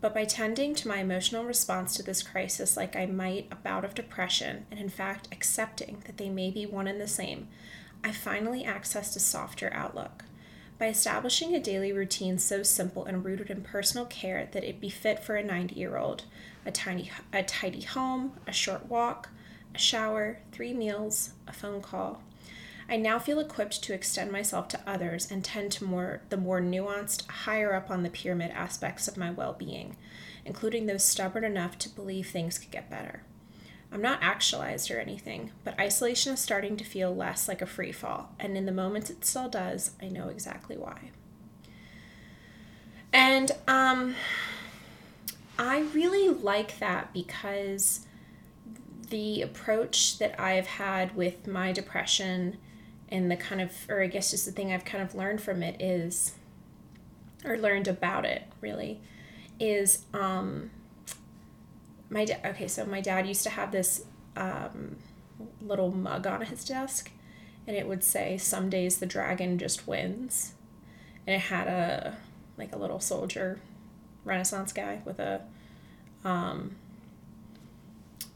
But 0.00 0.14
by 0.14 0.24
tending 0.24 0.74
to 0.76 0.88
my 0.88 0.98
emotional 0.98 1.44
response 1.44 1.96
to 1.96 2.02
this 2.02 2.22
crisis 2.22 2.76
like 2.76 2.96
I 2.96 3.06
might 3.06 3.46
a 3.52 3.54
bout 3.56 3.84
of 3.84 3.94
depression, 3.94 4.66
and 4.70 4.80
in 4.80 4.88
fact 4.88 5.28
accepting 5.30 6.02
that 6.06 6.16
they 6.16 6.28
may 6.28 6.50
be 6.50 6.66
one 6.66 6.88
and 6.88 7.00
the 7.00 7.06
same, 7.06 7.48
I 8.04 8.10
finally 8.12 8.64
accessed 8.64 9.14
a 9.16 9.20
softer 9.20 9.70
outlook. 9.72 10.24
By 10.78 10.88
establishing 10.88 11.54
a 11.54 11.60
daily 11.60 11.92
routine 11.92 12.38
so 12.38 12.64
simple 12.64 13.04
and 13.04 13.24
rooted 13.24 13.50
in 13.50 13.62
personal 13.62 14.06
care 14.06 14.48
that 14.50 14.64
it 14.64 14.80
be 14.80 14.90
fit 14.90 15.22
for 15.22 15.36
a 15.36 15.44
90 15.44 15.76
year 15.76 15.96
old, 15.96 16.24
a 16.66 16.72
tiny 16.72 17.10
a 17.32 17.44
tidy 17.44 17.82
home, 17.82 18.32
a 18.46 18.52
short 18.52 18.86
walk, 18.86 19.28
a 19.74 19.78
shower, 19.78 20.40
three 20.50 20.74
meals, 20.74 21.34
a 21.46 21.52
phone 21.52 21.80
call. 21.80 22.22
I 22.88 22.96
now 22.96 23.20
feel 23.20 23.38
equipped 23.38 23.82
to 23.84 23.94
extend 23.94 24.32
myself 24.32 24.66
to 24.68 24.80
others 24.84 25.30
and 25.30 25.44
tend 25.44 25.70
to 25.72 25.84
more 25.84 26.22
the 26.28 26.36
more 26.36 26.60
nuanced, 26.60 27.28
higher 27.30 27.74
up 27.74 27.90
on 27.90 28.02
the 28.02 28.10
pyramid 28.10 28.50
aspects 28.50 29.06
of 29.06 29.16
my 29.16 29.30
well-being, 29.30 29.96
including 30.44 30.86
those 30.86 31.04
stubborn 31.04 31.44
enough 31.44 31.78
to 31.78 31.88
believe 31.88 32.28
things 32.28 32.58
could 32.58 32.72
get 32.72 32.90
better. 32.90 33.22
I'm 33.92 34.02
not 34.02 34.20
actualized 34.22 34.90
or 34.90 34.98
anything, 34.98 35.50
but 35.64 35.78
isolation 35.78 36.32
is 36.32 36.40
starting 36.40 36.76
to 36.78 36.84
feel 36.84 37.14
less 37.14 37.46
like 37.46 37.60
a 37.60 37.66
free 37.66 37.92
fall, 37.92 38.34
and 38.40 38.56
in 38.56 38.64
the 38.64 38.72
moments 38.72 39.10
it 39.10 39.24
still 39.24 39.48
does, 39.48 39.92
I 40.00 40.08
know 40.08 40.28
exactly 40.28 40.76
why. 40.76 41.10
And 43.12 43.52
um, 43.68 44.14
I 45.58 45.80
really 45.92 46.30
like 46.30 46.78
that 46.78 47.12
because 47.12 48.06
the 49.10 49.42
approach 49.42 50.18
that 50.18 50.40
I've 50.40 50.66
had 50.66 51.14
with 51.14 51.46
my 51.46 51.70
depression 51.72 52.56
and 53.10 53.30
the 53.30 53.36
kind 53.36 53.60
of, 53.60 53.72
or 53.90 54.02
I 54.02 54.06
guess 54.06 54.30
just 54.30 54.46
the 54.46 54.52
thing 54.52 54.72
I've 54.72 54.86
kind 54.86 55.04
of 55.04 55.14
learned 55.14 55.42
from 55.42 55.62
it 55.62 55.82
is, 55.82 56.32
or 57.44 57.58
learned 57.58 57.88
about 57.88 58.24
it 58.24 58.44
really, 58.62 59.02
is 59.60 60.06
um, 60.14 60.70
my 62.12 62.24
dad 62.24 62.40
okay 62.44 62.68
so 62.68 62.84
my 62.84 63.00
dad 63.00 63.26
used 63.26 63.42
to 63.42 63.50
have 63.50 63.72
this 63.72 64.04
um, 64.36 64.96
little 65.60 65.90
mug 65.90 66.26
on 66.26 66.42
his 66.42 66.64
desk 66.64 67.10
and 67.66 67.76
it 67.76 67.86
would 67.86 68.02
say 68.02 68.36
some 68.38 68.68
days 68.68 68.98
the 68.98 69.06
dragon 69.06 69.58
just 69.58 69.86
wins. 69.86 70.54
And 71.26 71.36
it 71.36 71.40
had 71.40 71.68
a 71.68 72.16
like 72.58 72.74
a 72.74 72.78
little 72.78 73.00
soldier 73.00 73.60
renaissance 74.24 74.72
guy 74.72 75.00
with 75.04 75.18
a 75.18 75.42
um, 76.24 76.76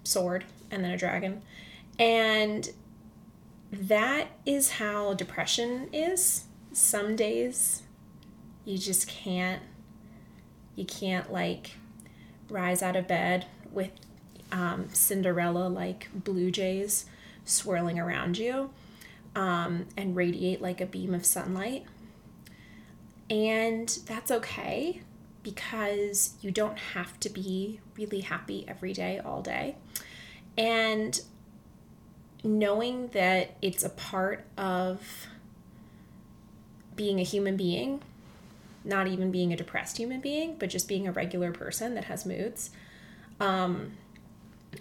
sword 0.04 0.44
and 0.70 0.84
then 0.84 0.92
a 0.92 0.96
dragon. 0.96 1.42
And 1.98 2.70
that 3.72 4.28
is 4.44 4.72
how 4.72 5.14
depression 5.14 5.88
is. 5.92 6.44
Some 6.72 7.16
days 7.16 7.82
you 8.64 8.78
just 8.78 9.08
can't 9.08 9.62
you 10.76 10.84
can't 10.84 11.32
like 11.32 11.72
rise 12.48 12.82
out 12.82 12.94
of 12.94 13.08
bed 13.08 13.46
with 13.76 13.90
um, 14.50 14.88
Cinderella 14.92 15.68
like 15.68 16.08
blue 16.12 16.50
jays 16.50 17.06
swirling 17.44 17.98
around 17.98 18.38
you 18.38 18.70
um, 19.36 19.86
and 19.96 20.16
radiate 20.16 20.60
like 20.60 20.80
a 20.80 20.86
beam 20.86 21.14
of 21.14 21.24
sunlight. 21.24 21.84
And 23.28 23.88
that's 24.06 24.30
okay 24.30 25.02
because 25.42 26.34
you 26.40 26.50
don't 26.50 26.78
have 26.78 27.20
to 27.20 27.28
be 27.28 27.80
really 27.96 28.20
happy 28.20 28.64
every 28.66 28.92
day, 28.92 29.20
all 29.24 29.42
day. 29.42 29.76
And 30.58 31.20
knowing 32.42 33.08
that 33.08 33.56
it's 33.60 33.84
a 33.84 33.90
part 33.90 34.44
of 34.56 35.28
being 36.94 37.20
a 37.20 37.22
human 37.22 37.56
being, 37.56 38.00
not 38.84 39.06
even 39.06 39.30
being 39.30 39.52
a 39.52 39.56
depressed 39.56 39.98
human 39.98 40.20
being, 40.20 40.56
but 40.58 40.70
just 40.70 40.88
being 40.88 41.06
a 41.06 41.12
regular 41.12 41.52
person 41.52 41.94
that 41.94 42.04
has 42.04 42.24
moods 42.24 42.70
um, 43.40 43.92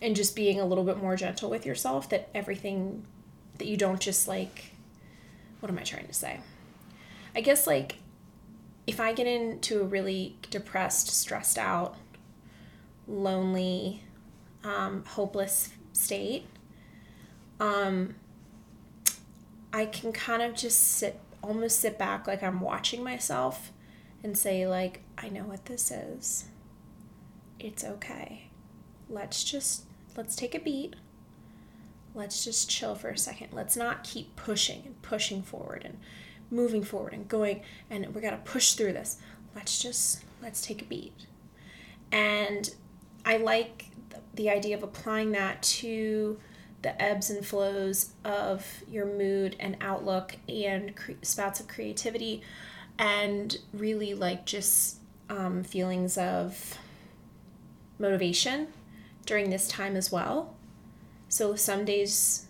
and 0.01 0.15
just 0.15 0.35
being 0.35 0.59
a 0.59 0.65
little 0.65 0.83
bit 0.83 0.97
more 0.97 1.15
gentle 1.15 1.49
with 1.49 1.65
yourself 1.65 2.09
that 2.09 2.29
everything 2.33 3.05
that 3.57 3.67
you 3.67 3.77
don't 3.77 3.99
just 4.01 4.27
like 4.27 4.71
what 5.59 5.69
am 5.69 5.77
i 5.77 5.81
trying 5.81 6.07
to 6.07 6.13
say 6.13 6.39
i 7.35 7.41
guess 7.41 7.65
like 7.65 7.97
if 8.85 8.99
i 8.99 9.13
get 9.13 9.27
into 9.27 9.81
a 9.81 9.83
really 9.83 10.35
depressed 10.49 11.07
stressed 11.07 11.57
out 11.57 11.95
lonely 13.07 14.03
um, 14.63 15.03
hopeless 15.05 15.69
state 15.93 16.47
um, 17.59 18.15
i 19.71 19.85
can 19.85 20.11
kind 20.11 20.41
of 20.41 20.55
just 20.55 20.79
sit 20.81 21.19
almost 21.41 21.79
sit 21.79 21.97
back 21.97 22.27
like 22.27 22.41
i'm 22.41 22.59
watching 22.59 23.03
myself 23.03 23.71
and 24.23 24.37
say 24.37 24.67
like 24.67 25.01
i 25.17 25.29
know 25.29 25.43
what 25.43 25.65
this 25.65 25.91
is 25.91 26.45
it's 27.59 27.83
okay. 27.83 28.44
Let's 29.09 29.43
just 29.43 29.83
let's 30.15 30.35
take 30.35 30.55
a 30.55 30.59
beat. 30.59 30.95
Let's 32.13 32.45
just 32.45 32.69
chill 32.69 32.95
for 32.95 33.09
a 33.09 33.17
second. 33.17 33.49
Let's 33.51 33.75
not 33.75 34.03
keep 34.03 34.35
pushing 34.35 34.83
and 34.85 35.01
pushing 35.01 35.41
forward 35.41 35.83
and 35.83 35.97
moving 36.49 36.83
forward 36.83 37.13
and 37.13 37.27
going 37.27 37.61
and 37.89 38.13
we 38.15 38.21
got 38.21 38.31
to 38.31 38.51
push 38.51 38.73
through 38.73 38.93
this. 38.93 39.17
Let's 39.55 39.81
just 39.81 40.23
let's 40.41 40.61
take 40.61 40.81
a 40.81 40.85
beat. 40.85 41.25
And 42.11 42.73
I 43.25 43.37
like 43.37 43.87
the 44.35 44.49
idea 44.49 44.75
of 44.75 44.83
applying 44.83 45.31
that 45.31 45.61
to 45.63 46.39
the 46.81 47.01
ebbs 47.01 47.29
and 47.31 47.43
flows 47.45 48.11
of 48.23 48.83
your 48.87 49.05
mood 49.05 49.55
and 49.59 49.75
outlook 49.81 50.37
and 50.47 50.95
cre- 50.95 51.13
spouts 51.23 51.59
of 51.59 51.67
creativity 51.67 52.43
and 52.99 53.57
really 53.73 54.13
like 54.13 54.45
just 54.45 54.97
um, 55.29 55.63
feelings 55.63 56.17
of 56.17 56.77
motivation 57.97 58.67
during 59.25 59.49
this 59.49 59.67
time 59.67 59.95
as 59.95 60.11
well. 60.11 60.55
So 61.27 61.55
some 61.55 61.85
days, 61.85 62.45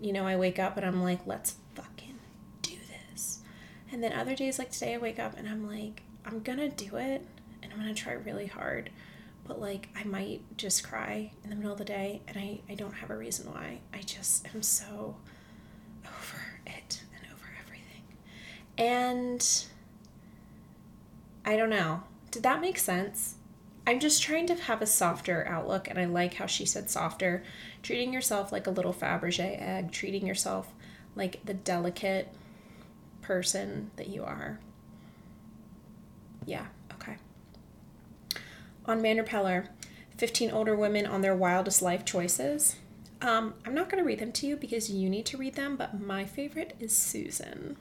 you 0.00 0.12
know, 0.12 0.26
I 0.26 0.36
wake 0.36 0.58
up 0.58 0.76
and 0.76 0.86
I'm 0.86 1.02
like, 1.02 1.20
let's 1.26 1.56
fucking 1.74 2.18
do 2.62 2.76
this. 3.12 3.40
And 3.90 4.02
then 4.02 4.12
other 4.12 4.34
days, 4.34 4.58
like 4.58 4.70
today, 4.70 4.94
I 4.94 4.98
wake 4.98 5.18
up 5.18 5.36
and 5.36 5.48
I'm 5.48 5.66
like, 5.66 6.02
I'm 6.24 6.40
gonna 6.40 6.68
do 6.68 6.96
it 6.96 7.26
and 7.62 7.72
I'm 7.72 7.78
gonna 7.78 7.94
try 7.94 8.12
really 8.12 8.46
hard. 8.46 8.90
But 9.46 9.60
like, 9.60 9.88
I 9.96 10.04
might 10.04 10.42
just 10.56 10.84
cry 10.84 11.32
in 11.42 11.50
the 11.50 11.56
middle 11.56 11.72
of 11.72 11.78
the 11.78 11.84
day 11.84 12.22
and 12.28 12.36
I, 12.36 12.60
I 12.68 12.74
don't 12.74 12.94
have 12.94 13.10
a 13.10 13.16
reason 13.16 13.50
why. 13.52 13.80
I 13.92 14.00
just 14.02 14.46
am 14.54 14.62
so 14.62 15.16
over 16.04 16.60
it 16.66 17.02
and 17.14 17.32
over 17.32 17.46
everything. 17.64 18.02
And 18.76 19.64
I 21.44 21.56
don't 21.56 21.70
know. 21.70 22.02
Did 22.30 22.42
that 22.42 22.60
make 22.60 22.78
sense? 22.78 23.36
I'm 23.88 24.00
just 24.00 24.22
trying 24.22 24.46
to 24.48 24.54
have 24.54 24.82
a 24.82 24.86
softer 24.86 25.48
outlook, 25.48 25.88
and 25.88 25.98
I 25.98 26.04
like 26.04 26.34
how 26.34 26.44
she 26.44 26.66
said 26.66 26.90
softer. 26.90 27.42
Treating 27.82 28.12
yourself 28.12 28.52
like 28.52 28.66
a 28.66 28.70
little 28.70 28.92
Fabergé 28.92 29.58
egg, 29.58 29.92
treating 29.92 30.26
yourself 30.26 30.74
like 31.16 31.40
the 31.46 31.54
delicate 31.54 32.28
person 33.22 33.90
that 33.96 34.08
you 34.08 34.24
are. 34.24 34.60
Yeah, 36.44 36.66
okay. 36.92 37.16
On 38.84 39.00
Man 39.00 39.16
Repeller, 39.16 39.70
15 40.18 40.50
older 40.50 40.76
women 40.76 41.06
on 41.06 41.22
their 41.22 41.34
wildest 41.34 41.80
life 41.80 42.04
choices. 42.04 42.76
Um, 43.22 43.54
I'm 43.64 43.74
not 43.74 43.88
going 43.88 44.04
to 44.04 44.06
read 44.06 44.18
them 44.18 44.32
to 44.32 44.46
you 44.46 44.56
because 44.56 44.90
you 44.90 45.08
need 45.08 45.24
to 45.24 45.38
read 45.38 45.54
them, 45.54 45.76
but 45.76 45.98
my 45.98 46.26
favorite 46.26 46.76
is 46.78 46.94
Susan. 46.94 47.78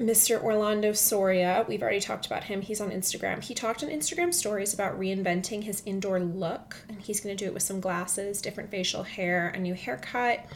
Mr. 0.00 0.42
Orlando 0.42 0.94
Soria, 0.94 1.66
we've 1.68 1.82
already 1.82 2.00
talked 2.00 2.24
about 2.24 2.44
him. 2.44 2.62
He's 2.62 2.80
on 2.80 2.90
Instagram. 2.90 3.44
He 3.44 3.52
talked 3.52 3.84
on 3.84 3.90
Instagram 3.90 4.32
stories 4.32 4.72
about 4.72 4.98
reinventing 4.98 5.64
his 5.64 5.82
indoor 5.84 6.18
look, 6.18 6.78
and 6.88 6.98
he's 7.02 7.20
going 7.20 7.36
to 7.36 7.44
do 7.44 7.46
it 7.46 7.52
with 7.52 7.62
some 7.62 7.80
glasses, 7.80 8.40
different 8.40 8.70
facial 8.70 9.02
hair, 9.02 9.48
a 9.48 9.58
new 9.58 9.74
haircut. 9.74 10.46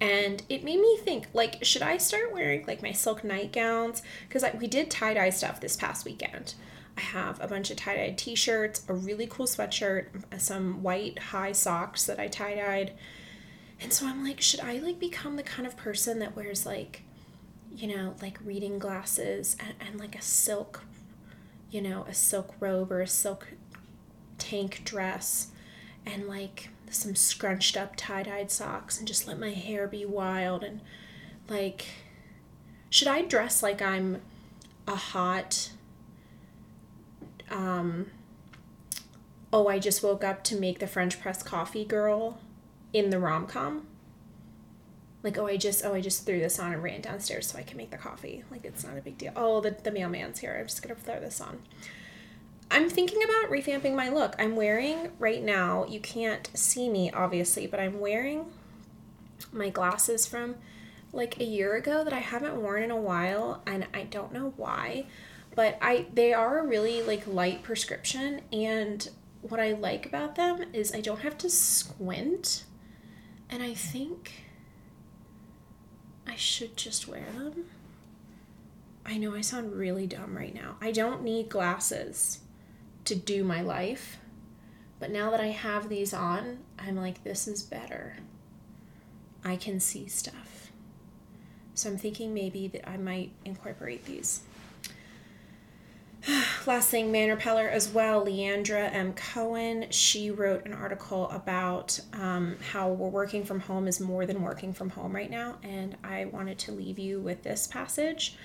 And 0.00 0.42
it 0.48 0.64
made 0.64 0.80
me 0.80 0.98
think, 1.04 1.28
like, 1.32 1.64
should 1.64 1.82
I 1.82 1.98
start 1.98 2.32
wearing 2.32 2.66
like 2.66 2.82
my 2.82 2.90
silk 2.90 3.22
nightgowns? 3.22 4.02
Because 4.28 4.44
we 4.58 4.66
did 4.66 4.90
tie 4.90 5.14
dye 5.14 5.30
stuff 5.30 5.60
this 5.60 5.76
past 5.76 6.04
weekend. 6.04 6.54
I 6.96 7.00
have 7.00 7.40
a 7.40 7.46
bunch 7.46 7.70
of 7.70 7.76
tie 7.76 7.96
dyed 7.96 8.18
t 8.18 8.34
shirts, 8.34 8.84
a 8.88 8.92
really 8.92 9.28
cool 9.28 9.46
sweatshirt, 9.46 10.06
uh, 10.32 10.38
some 10.38 10.82
white 10.82 11.18
high 11.18 11.52
socks 11.52 12.06
that 12.06 12.18
I 12.18 12.26
tie 12.26 12.56
dyed. 12.56 12.94
And 13.80 13.92
so 13.92 14.06
I'm 14.06 14.24
like, 14.24 14.40
should 14.40 14.60
I 14.60 14.78
like 14.78 14.98
become 14.98 15.36
the 15.36 15.44
kind 15.44 15.64
of 15.64 15.76
person 15.76 16.18
that 16.18 16.34
wears 16.34 16.66
like, 16.66 17.02
you 17.74 17.86
know, 17.94 18.14
like 18.20 18.38
reading 18.44 18.78
glasses 18.78 19.56
and, 19.60 19.74
and 19.80 20.00
like 20.00 20.16
a 20.16 20.22
silk, 20.22 20.84
you 21.70 21.80
know, 21.80 22.04
a 22.08 22.14
silk 22.14 22.54
robe 22.60 22.90
or 22.90 23.00
a 23.00 23.06
silk 23.06 23.48
tank 24.38 24.82
dress 24.84 25.48
and 26.06 26.26
like 26.26 26.70
some 26.90 27.14
scrunched 27.14 27.76
up 27.76 27.94
tie 27.96 28.22
dyed 28.22 28.50
socks 28.50 28.98
and 28.98 29.06
just 29.06 29.28
let 29.28 29.38
my 29.38 29.50
hair 29.50 29.86
be 29.86 30.04
wild 30.04 30.64
and 30.64 30.80
like, 31.48 31.86
should 32.88 33.08
I 33.08 33.22
dress 33.22 33.62
like 33.62 33.80
I'm 33.80 34.20
a 34.88 34.96
hot 34.96 35.70
um, 37.50 38.06
oh, 39.52 39.68
I 39.68 39.78
just 39.78 40.02
woke 40.02 40.24
up 40.24 40.44
to 40.44 40.56
make 40.56 40.78
the 40.78 40.86
French 40.86 41.20
press 41.20 41.42
coffee 41.42 41.84
girl 41.84 42.38
in 42.92 43.10
the 43.10 43.18
rom 43.18 43.46
com. 43.46 43.86
Like, 45.22 45.36
oh, 45.36 45.46
I 45.46 45.56
just, 45.56 45.84
oh, 45.84 45.94
I 45.94 46.00
just 46.00 46.24
threw 46.24 46.38
this 46.38 46.58
on 46.58 46.72
and 46.72 46.82
ran 46.82 47.02
downstairs 47.02 47.46
so 47.48 47.58
I 47.58 47.62
can 47.62 47.76
make 47.76 47.90
the 47.90 47.98
coffee. 47.98 48.42
Like, 48.50 48.64
it's 48.64 48.84
not 48.84 48.96
a 48.96 49.02
big 49.02 49.18
deal. 49.18 49.32
Oh, 49.36 49.60
the, 49.60 49.70
the 49.70 49.90
mailman's 49.90 50.38
here. 50.38 50.56
I'm 50.58 50.66
just 50.66 50.82
gonna 50.82 50.94
throw 50.94 51.20
this 51.20 51.40
on. 51.40 51.58
I'm 52.70 52.88
thinking 52.88 53.22
about 53.22 53.50
revamping 53.50 53.94
my 53.94 54.08
look. 54.08 54.34
I'm 54.38 54.56
wearing 54.56 55.10
right 55.18 55.42
now, 55.42 55.84
you 55.86 56.00
can't 56.00 56.48
see 56.54 56.88
me 56.88 57.10
obviously, 57.10 57.66
but 57.66 57.80
I'm 57.80 58.00
wearing 58.00 58.46
my 59.52 59.70
glasses 59.70 60.26
from 60.26 60.54
like 61.12 61.40
a 61.40 61.44
year 61.44 61.74
ago 61.74 62.04
that 62.04 62.12
I 62.12 62.20
haven't 62.20 62.60
worn 62.60 62.82
in 62.82 62.90
a 62.90 62.96
while 62.96 63.62
and 63.66 63.86
I 63.92 64.04
don't 64.04 64.32
know 64.32 64.52
why 64.56 65.06
but 65.54 65.78
I 65.82 66.06
they 66.12 66.32
are 66.32 66.58
a 66.58 66.66
really 66.66 67.02
like 67.02 67.26
light 67.26 67.62
prescription 67.62 68.42
and 68.52 69.08
what 69.42 69.60
I 69.60 69.72
like 69.72 70.06
about 70.06 70.36
them 70.36 70.64
is 70.72 70.94
I 70.94 71.00
don't 71.00 71.20
have 71.20 71.36
to 71.38 71.50
squint 71.50 72.64
and 73.48 73.62
I 73.62 73.74
think 73.74 74.44
I 76.30 76.36
should 76.36 76.76
just 76.76 77.08
wear 77.08 77.24
them. 77.34 77.64
I 79.04 79.18
know 79.18 79.34
I 79.34 79.40
sound 79.40 79.72
really 79.72 80.06
dumb 80.06 80.36
right 80.36 80.54
now. 80.54 80.76
I 80.80 80.92
don't 80.92 81.24
need 81.24 81.48
glasses 81.48 82.38
to 83.06 83.16
do 83.16 83.42
my 83.42 83.62
life. 83.62 84.18
But 85.00 85.10
now 85.10 85.32
that 85.32 85.40
I 85.40 85.48
have 85.48 85.88
these 85.88 86.14
on, 86.14 86.58
I'm 86.78 86.94
like, 86.94 87.24
this 87.24 87.48
is 87.48 87.64
better. 87.64 88.18
I 89.44 89.56
can 89.56 89.80
see 89.80 90.06
stuff. 90.06 90.70
So 91.74 91.90
I'm 91.90 91.98
thinking 91.98 92.32
maybe 92.32 92.68
that 92.68 92.88
I 92.88 92.96
might 92.96 93.32
incorporate 93.44 94.04
these. 94.04 94.42
last 96.66 96.90
thing, 96.90 97.10
Man 97.10 97.30
Repeller 97.30 97.68
as 97.68 97.88
well. 97.88 98.24
Leandra 98.24 98.92
M. 98.92 99.12
Cohen, 99.14 99.86
she 99.90 100.30
wrote 100.30 100.66
an 100.66 100.72
article 100.72 101.28
about 101.30 101.98
um, 102.12 102.56
how 102.72 102.90
we're 102.90 103.08
working 103.08 103.44
from 103.44 103.60
home 103.60 103.88
is 103.88 104.00
more 104.00 104.26
than 104.26 104.42
working 104.42 104.72
from 104.72 104.90
home 104.90 105.14
right 105.14 105.30
now. 105.30 105.56
And 105.62 105.96
I 106.04 106.26
wanted 106.26 106.58
to 106.60 106.72
leave 106.72 106.98
you 106.98 107.20
with 107.20 107.42
this 107.42 107.66
passage 107.66 108.36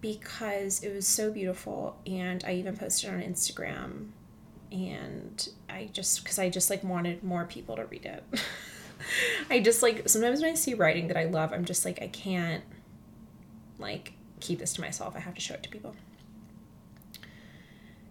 because 0.00 0.82
it 0.82 0.94
was 0.94 1.06
so 1.06 1.30
beautiful. 1.30 1.98
And 2.06 2.44
I 2.46 2.54
even 2.54 2.76
posted 2.76 3.10
on 3.10 3.20
Instagram. 3.20 4.08
And 4.70 5.48
I 5.68 5.90
just, 5.92 6.22
because 6.22 6.38
I 6.38 6.48
just 6.48 6.70
like 6.70 6.84
wanted 6.84 7.24
more 7.24 7.44
people 7.44 7.76
to 7.76 7.86
read 7.86 8.06
it. 8.06 8.24
I 9.50 9.60
just 9.60 9.82
like, 9.82 10.08
sometimes 10.08 10.42
when 10.42 10.52
I 10.52 10.54
see 10.54 10.74
writing 10.74 11.08
that 11.08 11.16
I 11.16 11.24
love, 11.24 11.52
I'm 11.52 11.64
just 11.64 11.84
like, 11.84 12.00
I 12.02 12.06
can't 12.06 12.62
like 13.78 14.12
keep 14.38 14.60
this 14.60 14.74
to 14.74 14.80
myself. 14.80 15.16
I 15.16 15.20
have 15.20 15.34
to 15.34 15.40
show 15.40 15.54
it 15.54 15.62
to 15.64 15.68
people. 15.70 15.96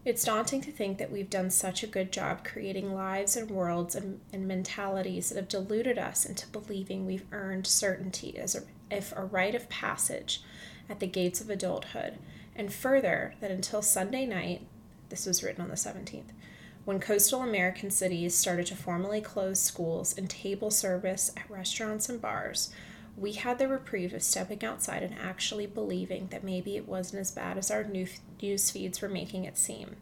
It's 0.09 0.23
daunting 0.23 0.61
to 0.61 0.71
think 0.71 0.97
that 0.97 1.11
we've 1.11 1.29
done 1.29 1.51
such 1.51 1.83
a 1.83 1.87
good 1.87 2.11
job 2.11 2.43
creating 2.43 2.95
lives 2.95 3.37
and 3.37 3.51
worlds 3.51 3.93
and, 3.93 4.19
and 4.33 4.47
mentalities 4.47 5.29
that 5.29 5.35
have 5.35 5.47
deluded 5.47 5.99
us 5.99 6.25
into 6.25 6.47
believing 6.47 7.05
we've 7.05 7.31
earned 7.31 7.67
certainty 7.67 8.35
as 8.35 8.55
a, 8.55 8.63
if 8.89 9.15
a 9.15 9.23
rite 9.23 9.53
of 9.53 9.69
passage 9.69 10.41
at 10.89 10.99
the 10.99 11.05
gates 11.05 11.41
of 11.41 11.51
adulthood, 11.51 12.17
and 12.55 12.73
further, 12.73 13.35
that 13.39 13.51
until 13.51 13.83
Sunday 13.83 14.25
night, 14.25 14.65
this 15.09 15.27
was 15.27 15.43
written 15.43 15.61
on 15.61 15.69
the 15.69 15.75
17th, 15.75 16.31
when 16.85 16.99
coastal 16.99 17.43
American 17.43 17.91
cities 17.91 18.33
started 18.33 18.65
to 18.65 18.75
formally 18.75 19.21
close 19.21 19.59
schools 19.59 20.17
and 20.17 20.27
table 20.27 20.71
service 20.71 21.31
at 21.37 21.47
restaurants 21.51 22.09
and 22.09 22.19
bars, 22.19 22.71
we 23.19 23.33
had 23.33 23.59
the 23.59 23.67
reprieve 23.67 24.13
of 24.13 24.23
stepping 24.23 24.63
outside 24.63 25.03
and 25.03 25.15
actually 25.19 25.67
believing 25.67 26.27
that 26.31 26.43
maybe 26.43 26.77
it 26.77 26.87
wasn't 26.87 27.19
as 27.19 27.31
bad 27.31 27.57
as 27.57 27.69
our 27.69 27.83
news 27.83 28.71
feeds 28.71 29.01
were 29.01 29.09
making 29.09 29.43
it 29.43 29.57
seem. 29.57 29.97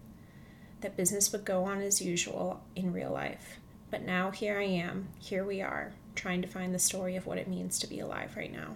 That 0.81 0.95
business 0.95 1.31
would 1.31 1.43
go 1.43 1.63
on 1.63 1.81
as 1.81 2.01
usual 2.01 2.61
in 2.75 2.93
real 2.93 3.11
life. 3.11 3.57
But 3.89 4.03
now 4.03 4.29
here 4.31 4.59
I 4.59 4.65
am, 4.65 5.07
here 5.19 5.43
we 5.43 5.61
are, 5.61 5.93
trying 6.13 6.41
to 6.43 6.47
find 6.47 6.75
the 6.75 6.79
story 6.79 7.15
of 7.15 7.25
what 7.25 7.39
it 7.39 7.47
means 7.47 7.79
to 7.79 7.87
be 7.87 7.99
alive 7.99 8.35
right 8.35 8.51
now. 8.51 8.75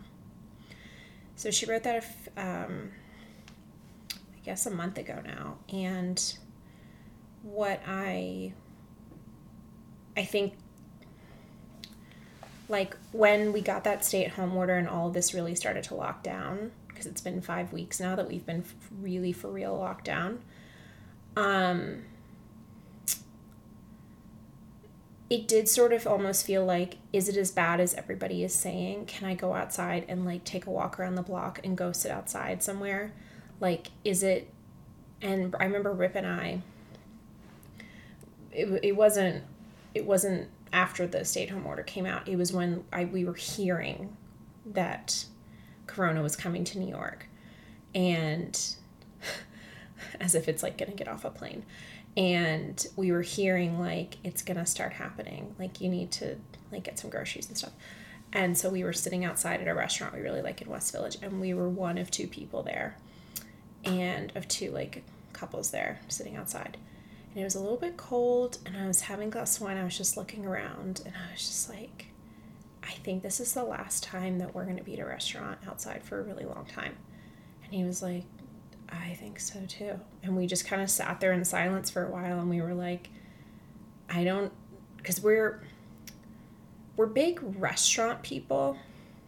So 1.35 1.51
she 1.51 1.65
wrote 1.65 1.83
that, 1.83 2.03
um, 2.37 2.91
I 4.09 4.39
guess, 4.43 4.65
a 4.65 4.71
month 4.71 4.97
ago 4.97 5.21
now. 5.23 5.57
And 5.71 6.35
what 7.43 7.81
I, 7.85 8.53
I 10.17 10.23
think 10.23 10.53
like 12.71 12.95
when 13.11 13.51
we 13.51 13.61
got 13.61 13.83
that 13.83 14.03
stay 14.03 14.23
at 14.25 14.31
home 14.31 14.55
order 14.55 14.77
and 14.77 14.87
all 14.87 15.07
of 15.07 15.13
this 15.13 15.33
really 15.33 15.53
started 15.53 15.83
to 15.83 15.93
lock 15.93 16.23
down 16.23 16.71
because 16.87 17.05
it's 17.05 17.21
been 17.21 17.41
five 17.41 17.73
weeks 17.73 17.99
now 17.99 18.15
that 18.15 18.27
we've 18.27 18.45
been 18.45 18.63
really 19.01 19.33
for 19.33 19.49
real 19.49 19.77
locked 19.77 20.05
down 20.05 20.39
um 21.35 22.03
it 25.29 25.47
did 25.47 25.67
sort 25.67 25.93
of 25.93 26.07
almost 26.07 26.45
feel 26.45 26.65
like 26.65 26.97
is 27.13 27.29
it 27.29 27.37
as 27.37 27.51
bad 27.51 27.79
as 27.79 27.93
everybody 27.93 28.43
is 28.43 28.53
saying? 28.53 29.05
Can 29.05 29.29
i 29.29 29.33
go 29.33 29.53
outside 29.53 30.03
and 30.09 30.25
like 30.25 30.43
take 30.43 30.65
a 30.65 30.69
walk 30.69 30.99
around 30.99 31.15
the 31.15 31.21
block 31.21 31.59
and 31.63 31.77
go 31.77 31.93
sit 31.93 32.11
outside 32.11 32.61
somewhere? 32.61 33.13
Like 33.61 33.91
is 34.03 34.23
it 34.23 34.49
and 35.21 35.55
i 35.59 35.63
remember 35.63 35.93
rip 35.93 36.15
and 36.15 36.27
i 36.27 36.61
it, 38.51 38.79
it 38.83 38.95
wasn't 38.95 39.43
it 39.93 40.05
wasn't 40.05 40.49
after 40.73 41.07
the 41.07 41.25
stay 41.25 41.43
at 41.43 41.49
home 41.49 41.65
order 41.65 41.83
came 41.83 42.05
out, 42.05 42.27
it 42.27 42.37
was 42.37 42.53
when 42.53 42.83
I, 42.91 43.05
we 43.05 43.25
were 43.25 43.33
hearing 43.33 44.15
that 44.65 45.25
Corona 45.87 46.21
was 46.21 46.35
coming 46.35 46.63
to 46.65 46.79
New 46.79 46.87
York. 46.87 47.27
And 47.93 48.59
as 50.19 50.35
if 50.35 50.47
it's 50.47 50.63
like 50.63 50.77
going 50.77 50.91
to 50.91 50.97
get 50.97 51.07
off 51.07 51.25
a 51.25 51.29
plane. 51.29 51.63
And 52.17 52.85
we 52.95 53.11
were 53.11 53.21
hearing 53.21 53.79
like 53.79 54.17
it's 54.23 54.41
going 54.41 54.57
to 54.57 54.65
start 54.65 54.93
happening. 54.93 55.55
Like 55.59 55.81
you 55.81 55.89
need 55.89 56.11
to 56.13 56.37
like 56.71 56.83
get 56.83 56.99
some 56.99 57.09
groceries 57.09 57.47
and 57.47 57.57
stuff. 57.57 57.73
And 58.33 58.57
so 58.57 58.69
we 58.69 58.83
were 58.83 58.93
sitting 58.93 59.25
outside 59.25 59.61
at 59.61 59.67
a 59.67 59.73
restaurant 59.73 60.13
we 60.13 60.21
really 60.21 60.41
like 60.41 60.61
in 60.61 60.69
West 60.69 60.91
Village 60.93 61.17
and 61.21 61.41
we 61.41 61.53
were 61.53 61.67
one 61.67 61.97
of 61.97 62.09
two 62.09 62.27
people 62.27 62.63
there 62.63 62.95
and 63.83 64.31
of 64.35 64.47
two 64.47 64.71
like 64.71 65.03
couples 65.33 65.71
there 65.71 65.99
sitting 66.07 66.37
outside 66.37 66.77
and 67.31 67.41
it 67.41 67.43
was 67.45 67.55
a 67.55 67.61
little 67.61 67.77
bit 67.77 67.95
cold 67.95 68.57
and 68.65 68.75
I 68.75 68.87
was 68.87 69.01
having 69.01 69.29
glass 69.29 69.55
of 69.57 69.63
wine. 69.63 69.77
I 69.77 69.83
was 69.85 69.97
just 69.97 70.17
looking 70.17 70.45
around 70.45 71.01
and 71.05 71.15
I 71.15 71.31
was 71.31 71.39
just 71.39 71.69
like, 71.69 72.07
I 72.83 72.91
think 72.91 73.23
this 73.23 73.39
is 73.39 73.53
the 73.53 73.63
last 73.63 74.03
time 74.03 74.39
that 74.39 74.53
we're 74.53 74.65
going 74.65 74.77
to 74.77 74.83
be 74.83 74.95
at 74.95 74.99
a 74.99 75.05
restaurant 75.05 75.59
outside 75.65 76.03
for 76.03 76.19
a 76.19 76.23
really 76.23 76.43
long 76.43 76.65
time. 76.65 76.95
And 77.63 77.73
he 77.73 77.85
was 77.85 78.03
like, 78.03 78.25
I 78.89 79.13
think 79.13 79.39
so 79.39 79.65
too. 79.65 79.97
And 80.23 80.35
we 80.35 80.45
just 80.45 80.65
kind 80.65 80.81
of 80.81 80.89
sat 80.89 81.21
there 81.21 81.31
in 81.31 81.45
silence 81.45 81.89
for 81.89 82.05
a 82.05 82.09
while 82.09 82.39
and 82.39 82.49
we 82.49 82.61
were 82.61 82.73
like, 82.73 83.09
I 84.09 84.25
don't, 84.25 84.51
because 84.97 85.21
we're, 85.21 85.63
we're 86.97 87.05
big 87.05 87.39
restaurant 87.57 88.23
people. 88.23 88.77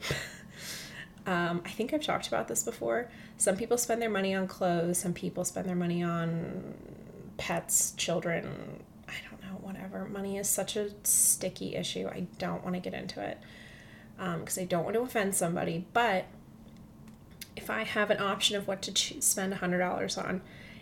um, 1.26 1.62
I 1.64 1.70
think 1.70 1.94
I've 1.94 2.04
talked 2.04 2.28
about 2.28 2.50
this 2.50 2.64
before. 2.64 3.10
Some 3.38 3.56
people 3.56 3.78
spend 3.78 4.02
their 4.02 4.10
money 4.10 4.36
on 4.36 4.46
clothes, 4.46 4.98
some 4.98 5.14
people 5.14 5.46
spend 5.46 5.70
their 5.70 5.76
money 5.76 6.04
on 6.04 6.76
pets, 7.38 7.92
children, 7.98 8.84
I 9.08 9.14
don't 9.30 9.42
know, 9.42 9.58
whatever. 9.60 10.06
Money 10.06 10.38
is 10.38 10.48
such 10.48 10.76
a 10.76 10.92
sticky 11.04 11.76
issue. 11.76 12.08
I 12.08 12.28
don't 12.38 12.64
want 12.64 12.76
to 12.76 12.82
get 12.82 12.94
into 12.94 13.24
it 13.24 13.38
because 14.18 14.58
um, 14.58 14.62
I 14.62 14.66
don't 14.66 14.84
want 14.84 14.96
to 14.96 15.02
offend 15.02 15.36
somebody. 15.36 15.86
But 15.94 16.26
if 17.56 17.70
I 17.70 17.84
have 17.84 18.10
an 18.10 18.20
option 18.20 18.56
of 18.56 18.68
what 18.68 18.82
to 18.84 18.92
choose, 18.94 19.26
spend 19.26 19.54
$100 19.54 20.18
on, 20.24 20.42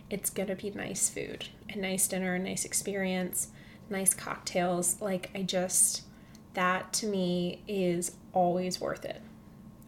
it's 0.10 0.30
going 0.30 0.50
to 0.50 0.56
be 0.56 0.70
nice 0.72 1.10
food, 1.10 1.48
a 1.70 1.78
nice 1.78 2.08
dinner, 2.08 2.36
a 2.36 2.40
nice 2.40 2.66
experience, 2.66 3.48
nice 3.90 4.14
cocktails. 4.14 5.02
Like, 5.02 5.30
I 5.34 5.44
just, 5.44 6.04
that 6.54 6.92
to 6.94 7.06
me 7.06 7.62
is 7.68 8.14
always 8.34 8.80
worth 8.82 9.06
it. 9.06 9.22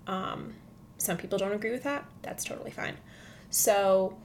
Um, 0.07 0.53
some 0.97 1.17
people 1.17 1.37
don't 1.37 1.53
agree 1.53 1.71
with 1.71 1.83
that. 1.83 2.05
That's 2.21 2.43
totally 2.43 2.71
fine. 2.71 2.95
So, 3.49 4.17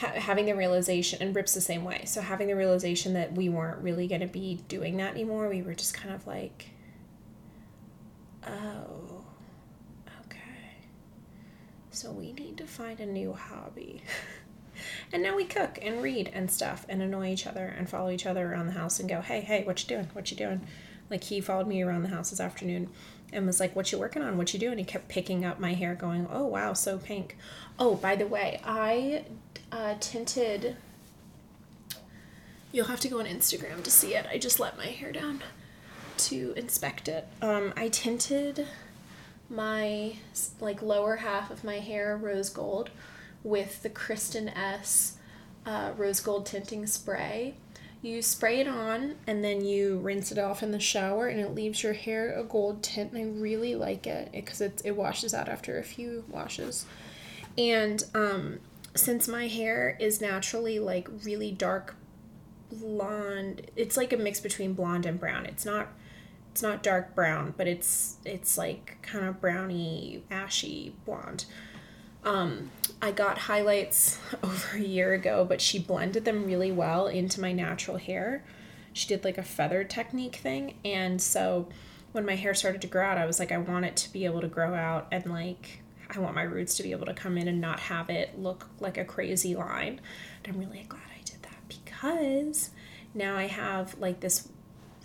ha- 0.00 0.18
having 0.18 0.46
the 0.46 0.54
realization, 0.54 1.22
and 1.22 1.34
Rip's 1.34 1.54
the 1.54 1.60
same 1.60 1.84
way. 1.84 2.04
So, 2.06 2.20
having 2.20 2.48
the 2.48 2.56
realization 2.56 3.14
that 3.14 3.32
we 3.32 3.48
weren't 3.48 3.82
really 3.82 4.06
going 4.06 4.20
to 4.20 4.26
be 4.26 4.60
doing 4.68 4.96
that 4.96 5.12
anymore, 5.12 5.48
we 5.48 5.62
were 5.62 5.74
just 5.74 5.94
kind 5.94 6.14
of 6.14 6.26
like, 6.26 6.70
oh, 8.46 9.24
okay. 10.26 10.76
So, 11.90 12.10
we 12.10 12.32
need 12.32 12.56
to 12.58 12.66
find 12.66 13.00
a 13.00 13.06
new 13.06 13.32
hobby. 13.32 14.02
and 15.12 15.22
now 15.22 15.36
we 15.36 15.44
cook 15.44 15.78
and 15.82 16.02
read 16.02 16.30
and 16.32 16.50
stuff 16.50 16.86
and 16.88 17.02
annoy 17.02 17.28
each 17.28 17.46
other 17.46 17.66
and 17.66 17.88
follow 17.88 18.10
each 18.10 18.26
other 18.26 18.52
around 18.52 18.66
the 18.66 18.72
house 18.72 18.98
and 18.98 19.08
go, 19.08 19.20
hey, 19.20 19.40
hey, 19.40 19.64
what 19.64 19.82
you 19.82 19.88
doing? 19.88 20.08
What 20.14 20.30
you 20.30 20.36
doing? 20.36 20.66
Like 21.10 21.24
he 21.24 21.40
followed 21.40 21.66
me 21.66 21.82
around 21.82 22.02
the 22.02 22.08
house 22.08 22.30
this 22.30 22.40
afternoon 22.40 22.88
and 23.32 23.46
was 23.46 23.60
like, 23.60 23.74
"What 23.76 23.90
you 23.92 23.98
working 23.98 24.22
on? 24.22 24.36
What 24.36 24.52
you 24.54 24.60
doing?" 24.60 24.78
He 24.78 24.84
kept 24.84 25.08
picking 25.08 25.44
up 25.44 25.58
my 25.58 25.74
hair, 25.74 25.94
going, 25.94 26.26
"Oh 26.30 26.46
wow, 26.46 26.72
so 26.72 26.98
pink." 26.98 27.36
Oh, 27.78 27.96
by 27.96 28.16
the 28.16 28.26
way, 28.26 28.60
I 28.64 29.24
uh, 29.72 29.94
tinted. 30.00 30.76
You'll 32.72 32.86
have 32.86 33.00
to 33.00 33.08
go 33.08 33.18
on 33.18 33.26
Instagram 33.26 33.82
to 33.82 33.90
see 33.90 34.14
it. 34.14 34.26
I 34.30 34.38
just 34.38 34.60
let 34.60 34.76
my 34.76 34.86
hair 34.86 35.12
down 35.12 35.42
to 36.18 36.52
inspect 36.56 37.08
it. 37.08 37.26
Um, 37.42 37.72
I 37.76 37.88
tinted 37.88 38.66
my 39.48 40.14
like 40.60 40.80
lower 40.82 41.16
half 41.16 41.50
of 41.50 41.64
my 41.64 41.78
hair 41.78 42.16
rose 42.16 42.50
gold 42.50 42.90
with 43.42 43.82
the 43.82 43.90
Kristin 43.90 44.52
Ess 44.56 45.16
uh, 45.66 45.92
rose 45.96 46.20
gold 46.20 46.46
tinting 46.46 46.86
spray 46.86 47.54
you 48.02 48.22
spray 48.22 48.60
it 48.60 48.68
on 48.68 49.16
and 49.26 49.44
then 49.44 49.64
you 49.64 49.98
rinse 49.98 50.32
it 50.32 50.38
off 50.38 50.62
in 50.62 50.70
the 50.70 50.80
shower 50.80 51.28
and 51.28 51.38
it 51.38 51.54
leaves 51.54 51.82
your 51.82 51.92
hair 51.92 52.38
a 52.38 52.42
gold 52.42 52.82
tint 52.82 53.12
and 53.12 53.20
I 53.20 53.40
really 53.40 53.74
like 53.74 54.06
it 54.06 54.30
because 54.32 54.60
it, 54.60 54.80
it 54.84 54.96
washes 54.96 55.34
out 55.34 55.48
after 55.48 55.78
a 55.78 55.82
few 55.82 56.24
washes. 56.28 56.86
And 57.58 58.02
um, 58.14 58.60
since 58.94 59.28
my 59.28 59.46
hair 59.46 59.96
is 60.00 60.20
naturally 60.20 60.78
like 60.78 61.08
really 61.24 61.52
dark 61.52 61.96
blonde, 62.70 63.70
it's 63.76 63.96
like 63.96 64.12
a 64.12 64.16
mix 64.16 64.40
between 64.40 64.74
blonde 64.74 65.06
and 65.06 65.18
brown. 65.18 65.46
It's 65.46 65.64
not 65.64 65.88
it's 66.50 66.62
not 66.62 66.82
dark 66.82 67.14
brown, 67.14 67.54
but 67.56 67.68
it's 67.68 68.16
it's 68.24 68.58
like 68.58 68.98
kind 69.02 69.24
of 69.24 69.40
browny, 69.40 70.24
ashy 70.30 70.94
blonde. 71.04 71.44
Um, 72.24 72.70
I 73.00 73.12
got 73.12 73.38
highlights 73.38 74.18
over 74.42 74.76
a 74.76 74.80
year 74.80 75.14
ago, 75.14 75.44
but 75.48 75.60
she 75.60 75.78
blended 75.78 76.24
them 76.24 76.44
really 76.44 76.72
well 76.72 77.06
into 77.06 77.40
my 77.40 77.52
natural 77.52 77.96
hair. 77.96 78.44
She 78.92 79.08
did 79.08 79.24
like 79.24 79.38
a 79.38 79.42
feather 79.42 79.84
technique 79.84 80.36
thing. 80.36 80.74
And 80.84 81.22
so 81.22 81.68
when 82.12 82.26
my 82.26 82.34
hair 82.34 82.54
started 82.54 82.80
to 82.82 82.88
grow 82.88 83.06
out, 83.06 83.18
I 83.18 83.26
was 83.26 83.38
like, 83.38 83.52
I 83.52 83.58
want 83.58 83.84
it 83.84 83.96
to 83.96 84.12
be 84.12 84.24
able 84.24 84.40
to 84.40 84.48
grow 84.48 84.74
out 84.74 85.06
and 85.12 85.26
like, 85.26 85.79
I 86.16 86.20
want 86.20 86.34
my 86.34 86.42
roots 86.42 86.76
to 86.76 86.82
be 86.82 86.92
able 86.92 87.06
to 87.06 87.14
come 87.14 87.38
in 87.38 87.48
and 87.48 87.60
not 87.60 87.80
have 87.80 88.10
it 88.10 88.38
look 88.38 88.68
like 88.80 88.98
a 88.98 89.04
crazy 89.04 89.54
line. 89.54 90.00
And 90.44 90.54
I'm 90.54 90.60
really 90.60 90.84
glad 90.88 91.02
I 91.16 91.22
did 91.24 91.42
that 91.42 91.68
because 91.68 92.70
now 93.14 93.36
I 93.36 93.46
have 93.46 93.98
like 93.98 94.20
this 94.20 94.48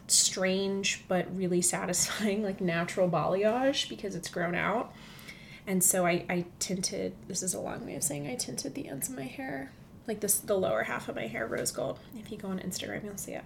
strange 0.07 1.03
but 1.07 1.35
really 1.35 1.61
satisfying 1.61 2.43
like 2.43 2.61
natural 2.61 3.09
balayage 3.09 3.89
because 3.89 4.15
it's 4.15 4.29
grown 4.29 4.55
out. 4.55 4.93
And 5.67 5.83
so 5.83 6.05
I, 6.05 6.25
I 6.29 6.45
tinted 6.59 7.15
this 7.27 7.41
is 7.41 7.53
a 7.53 7.59
long 7.59 7.85
way 7.85 7.95
of 7.95 8.03
saying 8.03 8.27
I 8.27 8.35
tinted 8.35 8.75
the 8.75 8.87
ends 8.87 9.09
of 9.09 9.15
my 9.15 9.23
hair 9.23 9.71
like 10.07 10.19
this 10.19 10.37
the 10.37 10.57
lower 10.57 10.83
half 10.83 11.09
of 11.09 11.15
my 11.15 11.27
hair 11.27 11.47
rose 11.47 11.71
gold. 11.71 11.99
If 12.15 12.31
you 12.31 12.37
go 12.37 12.49
on 12.49 12.59
Instagram 12.59 13.03
you'll 13.03 13.17
see 13.17 13.33
it. 13.33 13.43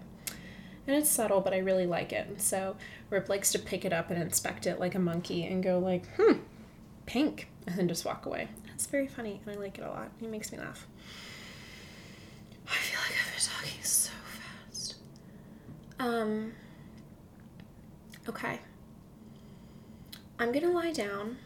And 0.87 0.97
it's 0.97 1.09
subtle 1.09 1.41
but 1.41 1.53
I 1.53 1.59
really 1.59 1.85
like 1.85 2.11
it. 2.11 2.27
And 2.27 2.41
so 2.41 2.75
Rip 3.09 3.29
likes 3.29 3.51
to 3.53 3.59
pick 3.59 3.85
it 3.85 3.93
up 3.93 4.09
and 4.09 4.21
inspect 4.21 4.67
it 4.67 4.79
like 4.79 4.95
a 4.95 4.99
monkey 4.99 5.45
and 5.45 5.63
go 5.63 5.79
like 5.79 6.05
hmm 6.17 6.39
pink 7.05 7.48
and 7.71 7.77
then 7.77 7.87
just 7.87 8.05
walk 8.05 8.25
away 8.25 8.47
it's 8.73 8.85
very 8.85 9.07
funny 9.07 9.39
and 9.45 9.55
I 9.55 9.59
like 9.59 9.77
it 9.77 9.83
a 9.83 9.89
lot 9.89 10.09
it 10.21 10.29
makes 10.29 10.51
me 10.51 10.57
laugh 10.57 10.87
I 12.67 12.75
feel 12.75 12.99
like 12.99 13.11
I've 13.19 13.31
been 13.31 13.43
talking 13.55 13.83
so 13.83 14.11
fast 14.67 14.95
um 15.99 16.53
okay 18.27 18.59
I'm 20.39 20.51
gonna 20.51 20.71
lie 20.71 20.93
down 20.93 21.37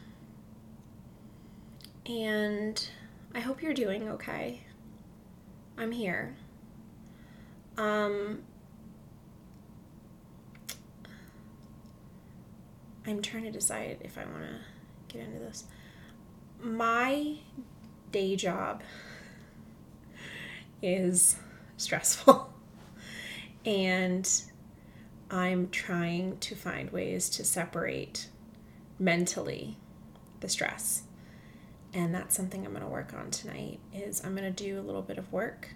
and 2.06 2.90
I 3.34 3.40
hope 3.40 3.64
you're 3.64 3.74
doing 3.74 4.10
okay. 4.10 4.62
I'm 5.78 5.92
here. 5.92 6.36
Um, 7.78 8.44
I'm 13.08 13.22
trying 13.22 13.44
to 13.44 13.52
decide 13.52 13.98
if 14.02 14.18
I 14.18 14.26
want 14.26 14.44
to 14.44 15.14
get 15.18 15.26
into 15.26 15.40
this. 15.40 15.66
My 16.64 17.40
day 18.14 18.38
job 18.38 18.84
is 20.82 21.36
stressful, 21.76 22.54
and 23.66 24.30
I'm 25.30 25.70
trying 25.72 26.38
to 26.38 26.56
find 26.56 26.90
ways 26.92 27.30
to 27.32 27.44
separate 27.44 28.30
mentally 28.98 29.78
the 30.40 30.48
stress. 30.48 31.04
And 31.94 32.16
that's 32.16 32.36
something 32.36 32.66
i'm 32.66 32.72
going 32.72 32.82
to 32.84 32.90
work 32.90 33.14
on 33.14 33.30
tonight 33.30 33.80
is 33.94 34.24
i'm 34.26 34.36
going 34.36 34.52
to 34.52 34.64
do 34.64 34.80
a 34.80 34.82
little 34.82 35.04
bit 35.04 35.20
of 35.20 35.32
work 35.32 35.70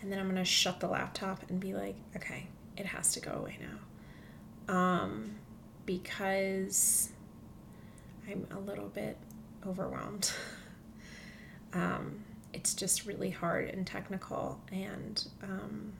and 0.00 0.10
then 0.10 0.18
i'm 0.18 0.24
going 0.24 0.36
to 0.36 0.44
shut 0.44 0.80
the 0.80 0.88
laptop 0.88 1.42
and 1.50 1.60
be 1.60 1.74
like 1.74 1.96
okay 2.16 2.46
it 2.78 2.86
has 2.86 3.12
to 3.12 3.20
go 3.20 3.32
away 3.32 3.58
now. 3.60 4.74
Um, 4.74 5.36
because 5.84 7.10
i'm 8.26 8.46
a 8.50 8.58
little 8.58 8.88
bit 8.88 9.18
overwhelmed 9.66 10.32
um, 11.72 12.24
it's 12.52 12.74
just 12.74 13.06
really 13.06 13.30
hard 13.30 13.68
and 13.68 13.86
technical 13.86 14.60
and 14.72 15.26
um, 15.42 15.92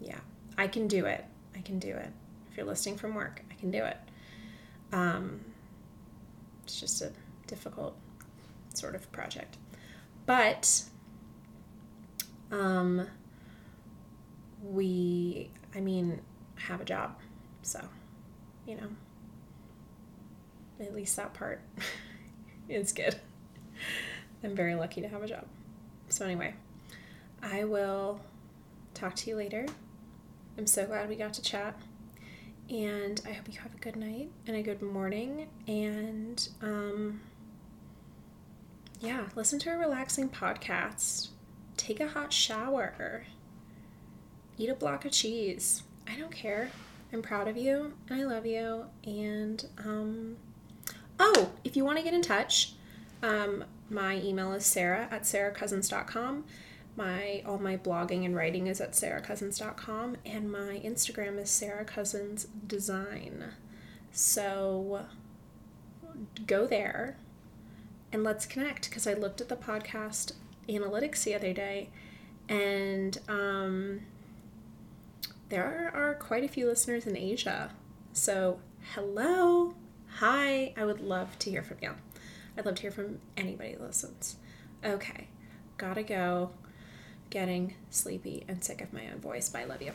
yeah 0.00 0.18
i 0.58 0.66
can 0.66 0.88
do 0.88 1.06
it 1.06 1.24
i 1.56 1.60
can 1.60 1.78
do 1.78 1.90
it 1.90 2.10
if 2.50 2.56
you're 2.56 2.66
listening 2.66 2.96
from 2.96 3.14
work 3.14 3.42
i 3.50 3.54
can 3.54 3.70
do 3.70 3.82
it 3.82 3.98
um, 4.92 5.40
it's 6.64 6.78
just 6.78 7.02
a 7.02 7.12
difficult 7.46 7.96
sort 8.74 8.94
of 8.94 9.10
project. 9.12 9.56
But 10.26 10.84
um, 12.50 13.06
we, 14.62 15.50
I 15.74 15.80
mean, 15.80 16.20
have 16.56 16.80
a 16.80 16.84
job. 16.84 17.16
So, 17.62 17.80
you 18.66 18.76
know, 18.76 18.88
at 20.82 20.94
least 20.94 21.16
that 21.16 21.34
part 21.34 21.60
is 22.68 22.92
good. 22.92 23.16
I'm 24.44 24.56
very 24.56 24.74
lucky 24.74 25.00
to 25.00 25.08
have 25.08 25.22
a 25.22 25.28
job. 25.28 25.44
So, 26.08 26.24
anyway, 26.24 26.54
I 27.42 27.64
will 27.64 28.20
talk 28.94 29.14
to 29.16 29.30
you 29.30 29.36
later. 29.36 29.66
I'm 30.58 30.66
so 30.66 30.86
glad 30.86 31.08
we 31.08 31.16
got 31.16 31.32
to 31.34 31.42
chat. 31.42 31.76
And 32.68 33.20
I 33.26 33.32
hope 33.32 33.52
you 33.52 33.60
have 33.60 33.74
a 33.74 33.78
good 33.78 33.96
night 33.96 34.30
and 34.46 34.56
a 34.56 34.62
good 34.62 34.82
morning. 34.82 35.48
And, 35.66 36.48
um, 36.62 37.20
yeah, 39.00 39.26
listen 39.34 39.58
to 39.60 39.70
a 39.70 39.76
relaxing 39.76 40.28
podcast, 40.28 41.28
take 41.76 42.00
a 42.00 42.08
hot 42.08 42.32
shower, 42.32 43.24
eat 44.56 44.70
a 44.70 44.74
block 44.74 45.04
of 45.04 45.12
cheese. 45.12 45.82
I 46.08 46.16
don't 46.16 46.32
care. 46.32 46.70
I'm 47.12 47.20
proud 47.20 47.48
of 47.48 47.56
you 47.56 47.92
and 48.08 48.20
I 48.20 48.24
love 48.24 48.46
you. 48.46 48.84
And, 49.04 49.64
um, 49.78 50.36
oh, 51.18 51.50
if 51.64 51.76
you 51.76 51.84
want 51.84 51.98
to 51.98 52.04
get 52.04 52.14
in 52.14 52.22
touch, 52.22 52.72
um, 53.22 53.64
my 53.90 54.16
email 54.16 54.52
is 54.52 54.66
sarah 54.66 55.08
at 55.10 55.22
sarahcousins.com. 55.22 56.44
My 56.94 57.42
all 57.46 57.58
my 57.58 57.76
blogging 57.76 58.24
and 58.24 58.36
writing 58.36 58.66
is 58.66 58.80
at 58.80 58.92
sarahcousins.com, 58.92 60.16
and 60.26 60.52
my 60.52 60.80
Instagram 60.84 61.38
is 61.38 61.48
sarahcousinsdesign. 61.48 63.50
So 64.10 65.06
go 66.46 66.66
there 66.66 67.16
and 68.12 68.22
let's 68.22 68.44
connect 68.44 68.90
because 68.90 69.06
I 69.06 69.14
looked 69.14 69.40
at 69.40 69.48
the 69.48 69.56
podcast 69.56 70.32
analytics 70.68 71.24
the 71.24 71.34
other 71.34 71.54
day 71.54 71.88
and 72.48 73.18
um, 73.28 74.00
there 75.48 75.90
are 75.94 76.14
quite 76.14 76.44
a 76.44 76.48
few 76.48 76.66
listeners 76.66 77.06
in 77.06 77.16
Asia. 77.16 77.70
So, 78.12 78.58
hello, 78.94 79.74
Hi, 80.16 80.74
I 80.76 80.84
would 80.84 81.00
love 81.00 81.38
to 81.40 81.50
hear 81.50 81.62
from 81.62 81.78
you. 81.80 81.94
I'd 82.56 82.66
love 82.66 82.76
to 82.76 82.82
hear 82.82 82.90
from 82.90 83.20
anybody 83.36 83.72
that 83.72 83.80
listens. 83.80 84.36
Okay, 84.84 85.28
gotta 85.78 86.02
go. 86.02 86.50
Getting 87.30 87.74
sleepy 87.90 88.44
and 88.46 88.62
sick 88.62 88.82
of 88.82 88.92
my 88.92 89.08
own 89.10 89.20
voice. 89.20 89.48
but 89.48 89.62
I 89.62 89.64
love 89.64 89.80
you. 89.82 89.92